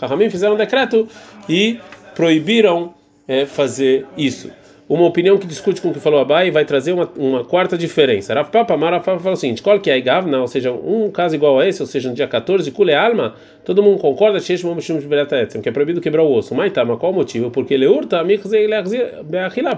Rahamim 0.00 0.30
fizeram 0.30 0.54
um 0.54 0.58
decreto 0.58 1.08
e 1.48 1.80
proibiram 2.14 2.94
é, 3.26 3.44
fazer 3.46 4.06
isso 4.16 4.50
uma 4.90 5.06
opinião 5.06 5.38
que 5.38 5.46
discute 5.46 5.80
com 5.80 5.90
o 5.90 5.94
que 5.94 6.00
falou 6.00 6.18
Abai 6.18 6.50
vai 6.50 6.64
trazer 6.64 6.92
uma, 6.92 7.08
uma 7.16 7.44
quarta 7.44 7.78
diferença. 7.78 8.34
Rav 8.34 8.50
Papa 8.50 8.74
Rav 8.74 9.04
Papa 9.04 9.20
fala 9.20 9.34
o 9.34 9.38
seguinte: 9.38 9.62
qual 9.62 9.78
que 9.78 9.88
é 9.88 9.92
a 9.92 9.96
Igavna, 9.96 10.40
ou 10.40 10.48
seja, 10.48 10.72
um 10.72 11.08
caso 11.12 11.36
igual 11.36 11.60
a 11.60 11.68
esse, 11.68 11.80
ou 11.80 11.86
seja, 11.86 12.08
no 12.08 12.14
dia 12.16 12.26
14, 12.26 12.68
Kule 12.72 12.92
Alma, 12.92 13.36
todo 13.64 13.84
mundo 13.84 14.00
concorda 14.00 14.40
que 15.62 15.68
é 15.68 15.72
proibido 15.72 16.00
quebrar 16.00 16.24
o 16.24 16.32
osso. 16.32 16.56
Mas 16.56 16.72
tá, 16.72 16.84
mas 16.84 16.98
qual 16.98 17.12
o 17.12 17.14
motivo? 17.14 17.52
Porque 17.52 17.72
ele 17.72 17.86
urta, 17.86 18.20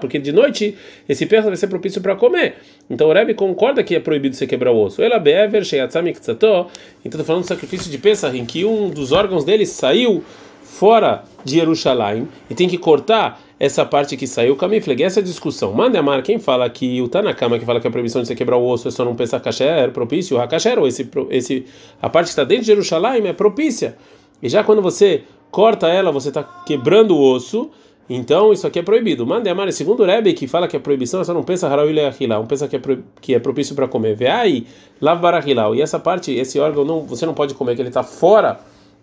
porque 0.01 0.19
de 0.19 0.33
noite 0.33 0.79
esse 1.07 1.27
persa 1.27 1.49
vai 1.49 1.59
ser 1.59 1.67
propício 1.67 2.01
para 2.01 2.17
comer. 2.17 2.55
Então 2.89 3.11
o 3.11 3.13
Rebbe 3.13 3.35
concorda 3.35 3.83
que 3.83 3.95
é 3.95 4.01
proibido 4.01 4.35
você 4.35 4.47
quebrar 4.47 4.73
o 4.73 4.83
osso. 4.83 5.03
Ela 5.03 5.19
bever, 5.19 5.63
então 5.63 6.71
estou 7.05 7.25
falando 7.25 7.43
do 7.43 7.49
sacrifício 7.49 7.91
de 7.91 7.99
Pesach, 7.99 8.35
em 8.35 8.47
que 8.47 8.65
um 8.65 8.89
dos 8.89 9.13
órgãos 9.13 9.45
dele 9.45 9.67
saiu 9.67 10.25
fora 10.63 11.23
de 11.45 11.57
Jerusalém 11.57 12.27
e 12.49 12.55
tem 12.55 12.67
que 12.67 12.79
cortar 12.79 13.42
essa 13.59 13.85
parte 13.85 14.17
que 14.17 14.27
saiu 14.27 14.57
Kamifleg, 14.57 15.03
essa 15.03 15.23
discussão. 15.23 15.73
Manda 15.73 15.99
amar 15.99 16.23
quem 16.23 16.39
fala 16.39 16.69
que 16.69 17.01
o 17.01 17.09
Tanakama 17.09 17.59
que 17.59 17.65
fala 17.65 17.81
que 17.81 17.87
a 17.87 17.91
proibição 17.91 18.23
de 18.23 18.29
você 18.29 18.35
quebrar 18.35 18.57
o 18.57 18.67
osso 18.67 18.89
é 18.89 18.91
só 18.91 19.05
não 19.05 19.15
pensar 19.15 19.41
kasher, 19.41 19.91
propício, 19.93 20.41
hakasher, 20.41 20.79
ou 20.79 20.87
esse, 20.87 21.09
esse, 21.31 21.67
a 22.01 22.09
parte 22.09 22.27
que 22.27 22.31
está 22.31 22.45
dentro 22.45 22.63
de 22.63 22.69
Jerusalém 22.69 23.27
é 23.27 23.33
propícia. 23.33 23.97
E 24.43 24.49
já 24.49 24.65
quando 24.65 24.83
você 24.83 25.23
corta 25.51 25.87
ela, 25.89 26.11
você 26.11 26.29
está 26.29 26.43
quebrando 26.43 27.17
o 27.17 27.23
osso, 27.23 27.71
então 28.11 28.53
isso 28.53 28.67
aqui 28.67 28.81
é 28.81 28.83
proibido. 28.83 29.25
Manda 29.27 29.51
amar, 29.51 29.73
segundo 29.73 30.05
Rebbe 30.05 30.33
que 30.33 30.47
fala 30.49 30.67
que 30.67 30.77
a 30.77 30.81
proibição 30.81 31.21
é 31.21 31.25
só 31.25 31.33
não 31.33 31.45
pensa 31.45 31.69
harawile 31.69 32.01
achilá, 32.01 32.41
um 32.41 32.47
pensa 32.47 32.67
que 32.67 32.77
é, 32.77 32.79
pro, 32.79 33.05
que 33.21 33.35
é 33.35 33.39
propício 33.39 33.75
para 33.77 33.87
comer. 33.87 34.17
Vê 34.17 34.27
aí, 34.27 34.67
lav 35.01 35.21
barachilá. 35.21 35.71
E 35.75 35.81
essa 35.81 36.01
parte, 36.01 36.33
esse 36.35 36.59
órgão, 36.59 36.85
não, 36.85 37.03
você 37.03 37.25
não 37.25 37.35
pode 37.35 37.55
comer, 37.55 37.77
que 37.77 37.83
ele 37.83 37.89
está 37.89 38.03
fora 38.03 38.59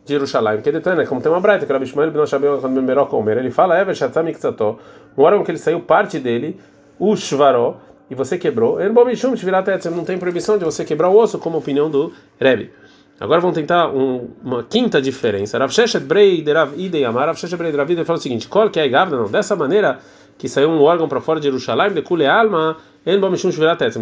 de 0.06 0.14
Jerusalém, 0.14 0.62
que 0.62 0.70
é 0.70 1.06
como 1.06 1.22
tem 1.22 1.32
uma 1.32 1.40
braita, 1.40 1.66
que 1.66 1.74
Rabi 1.74 1.86
Shmuel 1.86 2.12
ben 2.12 2.26
Shabel 2.26 3.06
Comer, 3.08 3.38
ele 3.38 3.52
fala, 3.52 3.80
Ever 3.80 3.96
Shatam 3.96 4.28
Ikzato, 4.28 4.80
um 5.18 5.22
órgão 5.24 5.44
que 5.44 5.52
ele 5.52 5.58
saiu 5.58 5.82
parte 5.82 6.20
dele, 6.20 6.60
o 6.98 7.16
Shvaró, 7.16 7.78
e 8.10 8.16
você 8.16 8.38
quebrou, 8.38 8.82
ele 8.82 8.90
não 8.92 10.04
tem 10.04 10.18
proibição 10.18 10.58
de 10.58 10.66
você 10.66 10.84
quebrar 10.84 11.10
o 11.10 11.18
osso, 11.18 11.38
como 11.38 11.58
opinião 11.58 11.90
do 11.90 12.12
Rebbe. 12.40 12.72
Agora 13.20 13.42
vamos 13.42 13.56
tentar 13.56 13.90
um, 13.90 14.30
uma 14.42 14.64
quinta 14.64 15.02
diferença. 15.02 15.58
Rav 15.60 15.72
Sheshet 15.72 16.06
Brei 16.06 16.42
de 16.42 16.54
Rav 16.54 16.74
Idei 16.80 17.04
Amar, 17.04 17.28
Rav 17.28 17.38
Sheshet 17.38 17.58
Brei 17.58 17.72
de 17.72 17.78
Rav 17.78 17.92
Idei 17.92 18.06
fala 18.06 18.18
o 18.18 18.22
seguinte, 18.22 18.48
qual 18.48 18.70
que 18.70 18.80
é? 18.80 18.90
Não, 18.90 19.30
dessa 19.30 19.56
maneira 19.56 20.00
que 20.38 20.48
saiu 20.48 20.70
um 20.70 20.82
órgão 20.82 21.10
para 21.10 21.20
fora 21.20 21.38
de 21.40 21.48
Jerusalém, 21.48 21.94
de 21.94 22.02
Kule 22.02 22.26
Alma, 22.26 22.78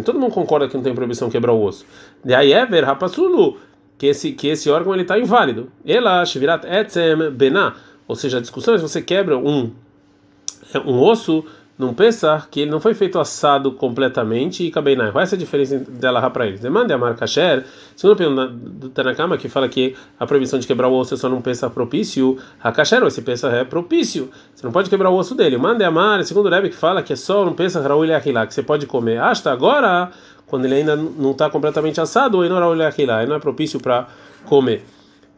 Todo 0.04 0.20
mundo 0.20 0.32
concorda 0.32 0.68
que 0.68 0.76
não 0.76 0.82
tem 0.82 0.94
proibição 0.94 1.28
quebrar 1.28 1.52
o 1.52 1.62
osso. 1.62 1.84
De 2.24 2.34
aí 2.34 2.52
Ever, 2.52 2.84
Rapasulu, 2.84 3.56
que 3.98 4.06
esse 4.06 4.32
que 4.32 4.48
esse 4.48 4.70
órgão 4.70 4.94
ele 4.94 5.02
está 5.02 5.18
inválido. 5.18 5.70
Ela 5.84 6.24
shvirat 6.24 6.64
etzem 6.64 7.30
bená, 7.32 7.74
ou 8.06 8.14
seja, 8.14 8.38
a 8.38 8.40
discussão 8.40 8.74
é 8.74 8.78
se 8.78 8.82
você 8.82 9.02
quebra 9.02 9.36
um 9.36 9.72
um 10.84 11.00
osso 11.00 11.44
não 11.78 11.94
pensar 11.94 12.48
que 12.50 12.60
ele 12.60 12.70
não 12.70 12.80
foi 12.80 12.92
feito 12.92 13.20
assado 13.20 13.70
completamente 13.70 14.64
e 14.64 14.70
cabeinai. 14.70 15.12
Qual 15.12 15.22
é 15.22 15.28
a 15.32 15.36
diferença 15.36 15.78
dela 15.78 16.28
para 16.28 16.46
eles? 16.48 16.60
Demanda 16.60 16.92
a 16.92 16.98
marca 16.98 17.24
segundo 17.94 18.10
a 18.10 18.12
opinião 18.12 18.56
do 18.56 18.88
Tanakama, 18.88 19.38
que 19.38 19.48
fala 19.48 19.68
que 19.68 19.94
a 20.18 20.26
proibição 20.26 20.58
de 20.58 20.66
quebrar 20.66 20.88
o 20.88 20.94
osso 20.94 21.14
é 21.14 21.16
só 21.16 21.28
não 21.28 21.40
pensa 21.40 21.70
propício, 21.70 22.36
a 22.60 22.72
kasher, 22.72 23.00
esse 23.04 23.22
pensa 23.22 23.48
é 23.50 23.62
propício. 23.62 24.28
Você 24.52 24.66
não 24.66 24.72
pode 24.72 24.90
quebrar 24.90 25.10
o 25.10 25.14
osso 25.14 25.36
dele. 25.36 25.56
Manda 25.56 25.86
a 25.86 26.24
segundo 26.24 26.46
o 26.46 26.50
Rebbe 26.50 26.68
que 26.68 26.76
fala 26.76 27.00
que 27.00 27.12
é 27.12 27.16
só 27.16 27.44
não 27.44 27.52
pensa 27.52 27.80
raul 27.80 28.04
que 28.48 28.54
você 28.54 28.62
pode 28.62 28.84
comer. 28.86 29.20
Hasta 29.20 29.52
agora 29.52 30.10
quando 30.48 30.64
ele 30.64 30.74
ainda 30.74 30.96
não 30.96 31.32
está 31.32 31.48
completamente 31.48 32.00
assado, 32.00 32.38
ou 32.38 32.44
não 33.26 33.36
é 33.36 33.38
propício 33.38 33.80
para 33.80 34.08
comer. 34.46 34.84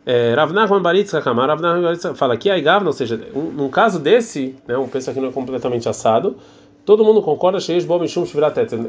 É, 0.07 0.33
Rav 0.35 0.53
Nachman 0.53 0.81
Baritz 0.81 1.13
Rav 1.13 1.61
Nachman 1.61 2.15
fala 2.15 2.37
que 2.37 2.49
a 2.49 2.57
Igavna, 2.57 2.89
ou 2.89 2.93
seja, 2.93 3.21
um, 3.35 3.43
num 3.43 3.69
caso 3.69 3.99
desse, 3.99 4.57
né, 4.67 4.77
um 4.77 4.89
pensa 4.89 5.13
que 5.13 5.21
não 5.21 5.29
é 5.29 5.33
completamente 5.33 5.89
assado, 5.89 6.37
todo 6.85 7.05
mundo 7.05 7.21
concorda 7.23 7.59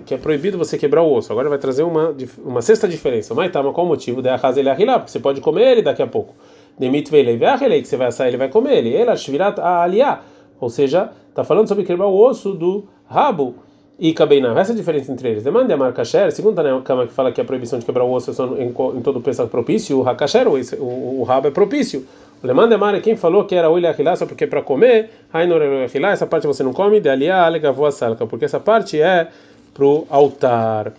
que 0.06 0.13
é 0.13 0.18
proibido 0.18 0.58
você 0.58 0.78
quebrar 0.78 1.01
o 1.01 1.13
osso. 1.13 1.32
Agora 1.32 1.50
vai 1.50 1.58
trazer 1.58 1.84
uma, 1.84 2.16
uma 2.44 2.62
sexta 2.62 2.88
diferença. 2.88 3.36
Mas 3.36 3.51
tá, 3.51 3.62
mas 3.62 3.74
qual 3.74 3.86
o 3.86 3.90
motivo? 3.90 4.22
Porque 4.22 5.12
você 5.12 5.20
pode 5.20 5.42
comer 5.42 5.72
ele 5.72 5.81
daqui 5.81 6.01
a 6.01 6.07
pouco. 6.07 6.34
Demit 6.79 7.12
que 7.12 7.86
você 7.86 7.98
vai 7.98 8.07
assar 8.07 8.27
ele 8.27 8.38
vai 8.38 8.48
comer 8.48 8.77
ele. 8.77 8.90
Ele 8.90 9.16
shvirat 9.16 9.60
aliá, 9.60 10.22
ou 10.60 10.70
seja, 10.70 11.12
está 11.29 11.44
falando 11.44 11.68
sobre 11.68 11.84
quebrar 11.84 12.07
o 12.07 12.18
osso 12.18 12.53
do 12.53 12.88
rabo 13.05 13.55
e 14.01 14.14
Kabeinah. 14.14 14.59
Essa 14.59 14.72
é 14.72 14.74
a 14.74 14.75
diferença 14.75 15.11
entre 15.11 15.29
eles. 15.29 15.44
Demanda 15.44 15.72
a 15.75 15.77
marca 15.77 15.98
Kasher, 15.98 16.31
segundo 16.31 16.57
a 16.59 16.81
Kama 16.81 17.05
que 17.05 17.14
fala 17.14 17.31
que 17.31 17.40
a 17.40 17.46
proibição 17.46 17.77
de 17.77 17.85
quebrar 17.85 18.03
o 18.03 18.11
osso 18.11 18.31
é 18.31 18.33
só 18.33 18.48
em, 18.57 18.70
em 18.70 19.01
todo 19.01 19.22
pensamento 19.22 19.51
propício, 19.51 20.00
o 20.00 20.09
Hakasher, 20.09 20.48
o, 20.48 20.55
o, 20.83 21.20
o 21.20 21.24
rabo 21.24 21.48
é 21.48 21.51
propício. 21.51 22.07
O 22.44 22.48
Lemanda 22.48 22.75
Mara, 22.79 23.00
quem 23.00 23.16
falou 23.16 23.46
que 23.46 23.53
era 23.53 23.70
o 23.70 23.77
Ilhachilá 23.77 24.16
só 24.16 24.25
porque 24.25 24.46
é 24.46 24.48
para 24.48 24.64
comer, 24.64 25.11
Ainor 25.31 25.61
Ilhachilá, 25.61 26.09
essa 26.09 26.25
parte 26.25 26.48
você 26.48 26.64
não 26.64 26.74
come, 26.74 27.00
de 27.00 27.09
aliá, 27.09 27.46
alegavua 27.46 27.92
salka, 27.92 28.25
porque 28.25 28.46
essa 28.46 28.59
parte 28.59 29.00
é 29.00 29.27
pro 29.72 30.07
altar. 30.09 30.94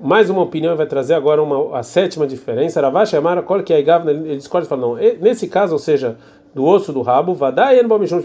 Mais 0.00 0.30
uma 0.30 0.40
opinião 0.40 0.74
vai 0.76 0.86
trazer 0.86 1.12
agora 1.12 1.42
uma, 1.42 1.78
a 1.78 1.82
sétima 1.82 2.26
diferença. 2.26 2.80
Ravash 2.80 3.12
Amara, 3.12 3.42
qual 3.42 3.62
que 3.62 3.70
é 3.70 3.76
a 3.76 3.80
Igavna, 3.80 4.10
ele 4.10 4.36
discorda 4.36 4.66
e 4.66 4.68
fala, 4.68 4.80
não, 4.80 4.94
nesse 5.20 5.46
caso, 5.46 5.74
ou 5.74 5.78
seja, 5.78 6.16
do 6.54 6.64
osso 6.64 6.92
do 6.92 7.02
rabo, 7.02 7.34
Vadai 7.34 7.80
en 7.80 7.88
Bomishon 7.88 8.22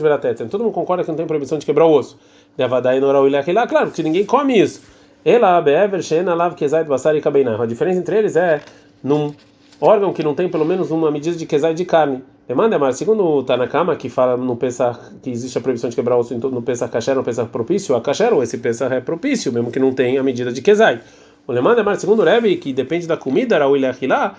Todo 0.49 0.63
mundo 0.63 0.73
concorda 0.73 1.03
que 1.03 1.09
não 1.09 1.17
tem 1.17 1.25
proibição 1.25 1.57
de 1.57 1.65
quebrar 1.65 1.85
o 1.85 1.91
osso. 1.91 2.17
Devadai 2.55 2.99
Norau 2.99 3.27
Ilachilá, 3.27 3.67
claro, 3.67 3.91
que 3.91 4.03
ninguém 4.03 4.25
come 4.25 4.59
isso. 4.59 4.81
Ela, 5.23 5.59
Bever, 5.61 6.01
Shena, 6.01 6.33
Lav, 6.33 6.55
Kezait, 6.55 6.87
Basar 6.87 7.15
e 7.15 7.21
Kabeinah. 7.21 7.61
A 7.61 7.65
diferença 7.65 7.99
entre 7.99 8.17
eles 8.17 8.35
é 8.35 8.61
num 9.03 9.33
órgão 9.81 10.13
que 10.13 10.23
não 10.23 10.35
tem 10.35 10.49
pelo 10.49 10.65
menos 10.65 10.91
uma 10.91 11.09
medida 11.11 11.35
de 11.35 11.45
Kezait 11.45 11.75
de 11.75 11.85
carne. 11.85 12.23
Demanda, 12.47 12.79
mas 12.79 12.97
segundo 12.97 13.23
o 13.23 13.43
Tanakama, 13.43 13.95
que 13.95 14.09
fala 14.09 14.35
no 14.35 14.55
pensar 14.55 15.11
que 15.21 15.29
existe 15.29 15.57
a 15.57 15.61
proibição 15.61 15.89
de 15.89 15.95
quebrar 15.95 16.15
o 16.15 16.19
osso 16.19 16.35
no 16.35 16.61
pensar 16.61 16.89
kasher, 16.89 17.15
no 17.15 17.23
pensar 17.23 17.45
propício, 17.45 17.95
a 17.95 18.01
kasher, 18.01 18.33
esse 18.41 18.57
pensar 18.57 18.91
é 18.91 18.99
propício, 18.99 19.53
mesmo 19.53 19.71
que 19.71 19.79
não 19.79 19.93
tenha 19.93 20.19
a 20.19 20.23
medida 20.23 20.51
de 20.51 20.61
Kezai. 20.61 20.99
O 21.45 21.51
Lemanda, 21.51 21.83
mas 21.83 21.99
segundo 21.99 22.21
o 22.21 22.25
Rebbe, 22.25 22.57
que 22.57 22.73
depende 22.73 23.07
da 23.07 23.17
comida, 23.17 23.57
Raul 23.57 23.77
Ilachilá, 23.77 24.35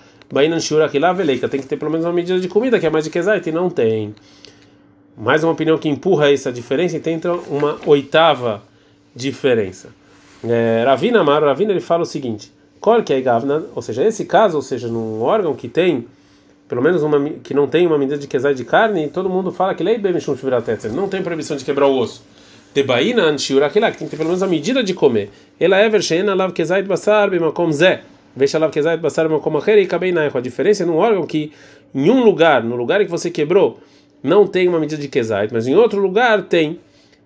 Veleika, 1.13 1.49
tem 1.49 1.59
que 1.59 1.67
ter 1.67 1.77
pelo 1.77 1.91
menos 1.91 2.05
uma 2.05 2.13
medida 2.13 2.39
de 2.39 2.47
comida, 2.47 2.79
que 2.79 2.85
é 2.85 2.89
mais 2.89 3.03
de 3.03 3.09
Kezait, 3.09 3.47
e 3.47 3.51
não 3.51 3.69
tem. 3.69 4.15
Mais 5.17 5.43
uma 5.43 5.51
opinião 5.51 5.77
que 5.77 5.89
empurra 5.89 6.31
essa 6.31 6.51
diferença, 6.51 6.97
e 6.97 6.99
tem 6.99 7.19
uma 7.49 7.79
oitava 7.85 8.63
diferença. 9.15 9.89
É, 10.43 10.83
Ravina 10.85 11.19
Amaro, 11.19 11.45
Ravina 11.45 11.71
ele 11.71 11.81
fala 11.81 12.03
o 12.03 12.05
seguinte: 12.05 12.51
qual 12.79 13.03
que 13.03 13.13
é 13.13 13.21
Gavna, 13.21 13.65
ou 13.75 13.81
seja, 13.81 14.03
esse 14.03 14.25
caso, 14.25 14.55
ou 14.55 14.61
seja, 14.61 14.87
num 14.87 15.21
órgão 15.21 15.53
que 15.53 15.67
tem 15.67 16.07
pelo 16.71 16.81
menos 16.81 17.03
uma 17.03 17.29
que 17.43 17.53
não 17.53 17.67
tem 17.67 17.85
uma 17.85 17.97
medida 17.97 18.17
de 18.17 18.27
quesai 18.27 18.53
de 18.53 18.63
carne, 18.63 19.09
todo 19.09 19.29
mundo 19.29 19.51
fala 19.51 19.75
que 19.75 19.83
não 19.83 21.09
tem 21.09 21.21
proibição 21.21 21.57
de 21.57 21.65
quebrar 21.65 21.85
o 21.85 21.97
osso. 21.97 22.23
De 22.73 22.81
que 22.81 23.97
tem 23.99 24.07
que 24.07 24.11
ter 24.11 24.15
pelo 24.15 24.29
menos 24.29 24.41
a 24.41 24.47
medida 24.47 24.81
de 24.81 24.93
comer. 24.93 25.29
Ela 25.59 25.79
é 25.79 25.89
lav 26.33 26.53
basar 26.87 27.29
bemakom 27.29 27.69
zé. 27.73 28.03
Kabeinai. 29.87 30.31
A 30.33 30.39
diferença 30.39 30.83
é 30.83 30.85
num 30.85 30.95
órgão 30.95 31.25
que 31.25 31.51
em 31.93 32.09
um 32.09 32.23
lugar, 32.23 32.63
no 32.63 32.75
lugar 32.75 33.01
em 33.01 33.05
que 33.05 33.11
você 33.11 33.29
quebrou, 33.29 33.79
não 34.23 34.47
tem 34.47 34.67
uma 34.67 34.79
medida 34.79 35.01
de 35.01 35.07
Kezait, 35.07 35.53
mas 35.53 35.67
em 35.67 35.75
outro 35.75 36.01
lugar 36.01 36.43
tem. 36.43 36.79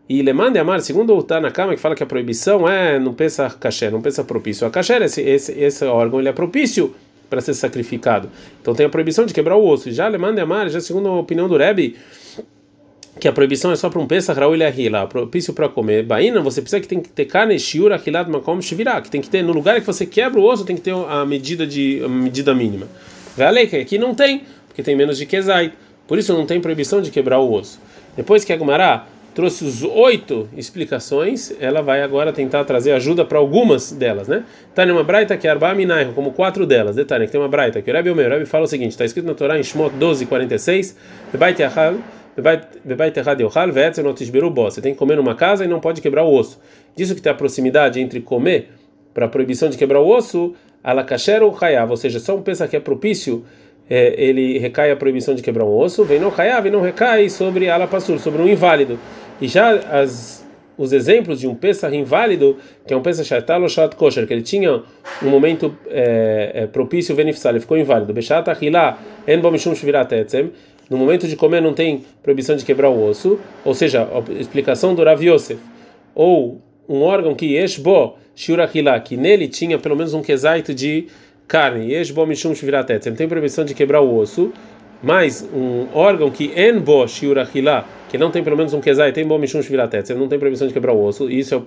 E 0.08 0.22
Lemande 0.22 0.60
Amar, 0.60 0.82
segundo 0.82 1.16
o 1.16 1.24
Tanakama, 1.24 1.74
que 1.74 1.82
fala 1.82 1.96
que 1.96 2.04
a 2.04 2.06
proibição 2.06 2.70
é 2.70 3.00
não 3.00 3.14
pensa 3.14 3.50
caché, 3.50 3.90
não 3.90 4.02
pensa 4.02 4.24
propício. 4.24 4.66
A 4.68 4.70
caché, 4.70 5.04
esse, 5.04 5.22
esse, 5.22 5.52
esse 5.52 5.86
órgão, 5.86 6.20
ele 6.20 6.30
é 6.30 6.32
propício 6.32 6.94
para 7.30 7.42
ser 7.42 7.56
sacrificado. 7.56 8.30
Então 8.62 8.76
tem 8.76 8.86
a 8.86 8.90
proibição 8.90 9.26
de 9.26 9.34
quebrar 9.34 9.56
o 9.56 9.68
osso. 9.68 9.92
Já 9.92 10.08
Lemande 10.08 10.40
Amar, 10.40 10.70
já 10.70 10.80
segundo 10.80 11.10
a 11.10 11.20
opinião 11.20 11.48
do 11.48 11.58
Rebbe, 11.58 11.96
que 13.20 13.28
a 13.28 13.32
proibição 13.32 13.72
é 13.72 13.76
só 13.76 13.90
para 13.90 14.00
um 14.00 14.08
Pesach 14.08 14.38
Raul 14.38 14.62
Ahila, 14.62 15.08
propício 15.08 15.54
para 15.54 15.70
comer. 15.70 16.04
Baína, 16.04 16.42
você 16.42 16.62
precisa 16.62 16.82
que 16.82 16.88
tem 16.88 17.02
que 17.02 17.10
ter 17.10 17.26
carne, 17.26 17.58
shiur, 17.58 17.92
ahilat, 17.94 18.30
makom, 18.30 18.62
shivirá, 18.62 19.02
que 19.02 19.10
tem 19.10 19.22
que 19.22 19.30
ter, 19.30 19.42
no 19.42 19.54
lugar 19.54 19.80
que 19.80 19.88
você 19.88 20.06
quebra 20.06 20.40
o 20.40 20.44
osso, 20.44 20.66
tem 20.66 20.76
que 20.76 20.82
ter 20.82 20.94
a 20.94 21.26
medida, 21.26 21.66
de, 21.66 22.02
a 22.04 22.10
medida 22.10 22.54
mínima. 22.54 22.88
Vale 23.38 23.68
que 23.68 23.78
aqui 23.78 23.98
não 23.98 24.14
tem, 24.14 24.44
porque 24.68 24.84
tem 24.84 24.96
menos 24.96 25.18
de 25.18 25.26
Kezait. 25.26 25.74
Por 26.08 26.18
isso 26.18 26.34
não 26.34 26.46
tem 26.46 26.60
proibição 26.62 27.02
de 27.02 27.10
quebrar 27.10 27.40
o 27.40 27.52
osso. 27.52 27.80
Depois 28.16 28.46
que 28.46 28.54
a 28.54 28.58
Gumará 28.58 29.08
trouxe 29.34 29.66
os 29.66 29.84
oito 29.84 30.48
explicações, 30.56 31.54
ela 31.60 31.82
vai 31.82 32.02
agora 32.02 32.32
tentar 32.32 32.64
trazer 32.64 32.94
ajuda 32.94 33.26
para 33.26 33.38
algumas 33.38 33.92
delas, 33.92 34.30
né? 34.30 34.46
Tá 34.74 34.86
uma 34.86 35.04
braita 35.04 35.36
que 35.36 35.46
é 35.46 35.52
Arba 35.52 35.74
Minaiho, 35.74 36.14
como 36.14 36.32
quatro 36.32 36.66
delas. 36.66 36.96
Detalhe, 36.96 37.26
que 37.26 37.34
tem 37.34 37.42
uma 37.42 37.50
braita 37.50 37.82
que 37.82 37.92
o 37.92 37.94
Rebbe 37.94 38.10
Omer, 38.10 38.28
o 38.28 38.30
Rebbe 38.30 38.46
fala 38.46 38.64
o 38.64 38.68
seguinte, 38.68 38.92
está 38.92 39.04
escrito 39.04 39.26
na 39.26 39.34
Torá 39.34 39.60
em 39.60 39.64
Shmot 39.64 39.94
12, 39.98 40.26
46, 40.26 40.98
Bebait 41.34 41.62
Yachal, 41.62 41.96
Você 44.56 44.82
tem 44.82 44.94
que 44.94 45.00
comer 45.00 45.16
numa 45.16 45.36
casa 45.36 45.64
e 45.64 45.68
não 45.68 45.80
pode 45.80 46.02
quebrar 46.02 46.24
o 46.24 46.34
osso. 46.34 46.60
Disso 46.96 47.16
que 47.16 47.22
tem 47.22 47.32
a 47.32 47.36
proximidade 47.36 48.00
entre 48.00 48.20
comer 48.22 48.72
para 49.14 49.26
a 49.26 49.30
proibição 49.30 49.70
de 49.70 49.78
quebrar 49.78 50.02
o 50.02 50.08
osso, 50.08 50.54
Alakasher 50.84 51.42
ou 51.42 51.56
Hayav, 51.60 51.90
ou 51.90 51.98
seja, 51.98 52.20
só 52.20 52.36
um 52.36 52.42
pensa 52.42 52.68
que 52.68 52.76
é 52.76 52.80
propício 52.80 53.46
é, 53.90 54.14
ele 54.18 54.58
recai 54.58 54.92
a 54.92 54.96
proibição 54.96 55.36
de 55.36 55.42
quebrar 55.42 55.66
um 55.66 55.78
osso, 55.78 56.04
vem 56.04 56.20
não 56.20 56.34
e 56.66 56.70
não 56.70 56.82
recai 56.82 57.30
sobre 57.30 57.70
alapassur, 57.70 58.20
sobre 58.20 58.42
um 58.42 58.48
inválido. 58.48 59.00
E 59.40 59.48
já 59.48 59.70
as, 59.74 60.46
os 60.78 60.92
exemplos 60.92 61.40
de 61.40 61.48
um 61.48 61.56
Pesach 61.56 61.96
inválido, 61.96 62.58
que 62.86 62.94
é 62.94 62.98
um 62.98 63.02
Pesach 63.02 63.28
shatal 63.28 63.62
ou 63.62 63.70
shat 63.70 63.96
kosher, 63.96 64.26
que 64.26 64.34
ele 64.34 64.42
tinha 64.42 64.82
um 65.22 65.30
momento 65.30 65.76
é, 65.88 66.52
é, 66.54 66.68
propício 66.68 67.16
beneficiário, 67.16 67.58
ele 67.58 67.62
ficou 67.62 67.78
inválido. 67.78 68.14
Beshat 68.14 68.50
achilá 68.50 68.98
en 69.28 69.40
bomishum 69.40 69.76
shvirat 69.76 70.12
etzem, 70.14 70.52
no 70.90 70.98
momento 70.98 71.28
de 71.28 71.36
comer 71.36 71.62
não 71.62 71.74
tem 71.74 72.04
proibição 72.22 72.56
de 72.56 72.64
quebrar 72.64 72.90
o 72.90 73.08
osso, 73.08 73.40
ou 73.64 73.74
seja, 73.74 74.04
a 74.04 74.32
explicação 74.40 74.94
do 74.94 75.04
Rav 75.04 75.24
Yosef, 75.24 75.60
ou 76.14 76.62
um 76.88 77.02
órgão 77.02 77.34
que 77.34 77.56
yeshbo 77.56 78.16
shiurachila, 78.36 79.00
que 79.00 79.18
nele 79.18 79.48
tinha 79.48 79.80
pelo 79.80 79.96
menos 79.96 80.14
um 80.14 80.22
quesaito 80.22 80.74
de 80.74 81.08
carne, 81.48 81.92
yeshbo 81.92 82.26
mishum 82.26 82.54
shviratet, 82.54 83.10
não 83.10 83.16
tem 83.16 83.28
proibição 83.28 83.66
de 83.66 83.74
quebrar 83.74 84.02
o 84.02 84.18
osso, 84.18 84.52
mas 85.02 85.48
um 85.54 85.88
órgão 85.94 86.32
que 86.32 86.52
enbo 86.56 87.08
shiurachila, 87.08 87.86
que 88.10 88.18
não 88.18 88.32
tem 88.32 88.44
pelo 88.44 88.56
menos 88.56 88.74
um 88.74 88.82
quesai, 88.82 89.12
tem 89.12 89.26
bom 89.26 89.38
mishum 89.38 89.62
shviratet, 89.62 90.14
não 90.14 90.28
tem 90.28 90.40
proibição 90.40 90.68
de 90.68 90.74
quebrar 90.74 90.94
o 90.94 91.04
osso, 91.04 91.30
isso 91.30 91.54
é 91.54 91.58
o 91.58 91.64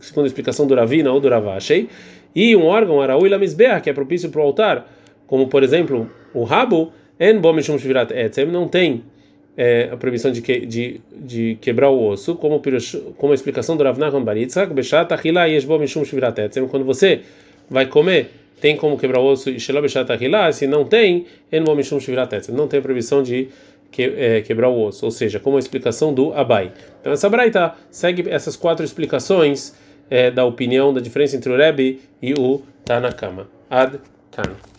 segundo 0.00 0.24
a 0.24 0.26
explicação 0.26 0.66
do 0.66 0.74
Ravina 0.74 1.12
ou 1.12 1.20
do 1.20 1.28
Ravashei, 1.28 1.88
e 2.34 2.54
um 2.54 2.66
órgão 2.66 3.00
araú 3.00 3.26
ila 3.26 3.38
que 3.80 3.90
é 3.90 3.92
propício 3.92 4.28
para 4.30 4.40
o 4.40 4.44
altar, 4.44 4.86
como 5.26 5.48
por 5.48 5.62
exemplo 5.62 6.10
o 6.34 6.44
rabo, 6.44 6.92
en 7.18 7.40
bom 7.40 7.52
mishum 7.52 7.78
shvirat 7.78 8.10
etzem, 8.12 8.46
não 8.46 8.68
tem 8.68 9.02
é, 9.56 9.88
a 9.92 9.96
proibição 9.96 10.30
de, 10.30 10.42
que, 10.42 10.66
de, 10.66 11.00
de 11.12 11.58
quebrar 11.60 11.90
o 11.90 12.08
osso, 12.08 12.34
como, 12.36 12.60
como 13.16 13.32
a 13.32 13.34
explicação 13.34 13.76
do 13.76 13.84
Rav 13.84 13.98
Nachman 13.98 14.22
Baritzak, 14.22 14.72
beshat 14.74 15.12
achila 15.12 15.46
yesh 15.46 15.64
bom 15.64 15.78
mishum 15.78 16.04
shvirat 16.04 16.38
etzem, 16.38 16.66
quando 16.68 16.84
você 16.84 17.22
vai 17.70 17.86
comer, 17.86 18.30
tem 18.60 18.76
como 18.76 18.98
quebrar 18.98 19.20
o 19.20 19.26
osso, 19.26 19.50
e 19.50 19.58
shelo 19.58 19.80
beshat 19.80 20.10
achila, 20.10 20.52
se 20.52 20.66
não 20.66 20.84
tem, 20.84 21.26
en 21.50 21.64
bom 21.64 21.74
mishum 21.74 21.98
shvirat 21.98 22.32
etzem, 22.34 22.54
não 22.54 22.68
tem 22.68 22.80
a 22.80 22.82
proibição 22.82 23.22
de 23.22 23.48
que, 23.90 24.02
é, 24.02 24.42
quebrar 24.42 24.68
o 24.68 24.86
osso, 24.86 25.04
ou 25.04 25.10
seja, 25.10 25.40
como 25.40 25.56
a 25.56 25.58
explicação 25.58 26.12
do 26.12 26.34
Abai. 26.34 26.72
Então 27.00 27.12
essa 27.12 27.28
Braita 27.30 27.74
segue 27.90 28.28
essas 28.28 28.56
quatro 28.56 28.84
explicações 28.84 29.74
é, 30.10 30.30
da 30.30 30.44
opinião, 30.44 30.92
da 30.92 31.00
diferença 31.00 31.36
entre 31.36 31.50
o 31.50 31.56
Rebbe 31.56 32.00
e 32.20 32.34
o 32.34 32.62
Tanakama. 32.84 33.48
Ad 33.70 33.98
Kan. 34.30 34.75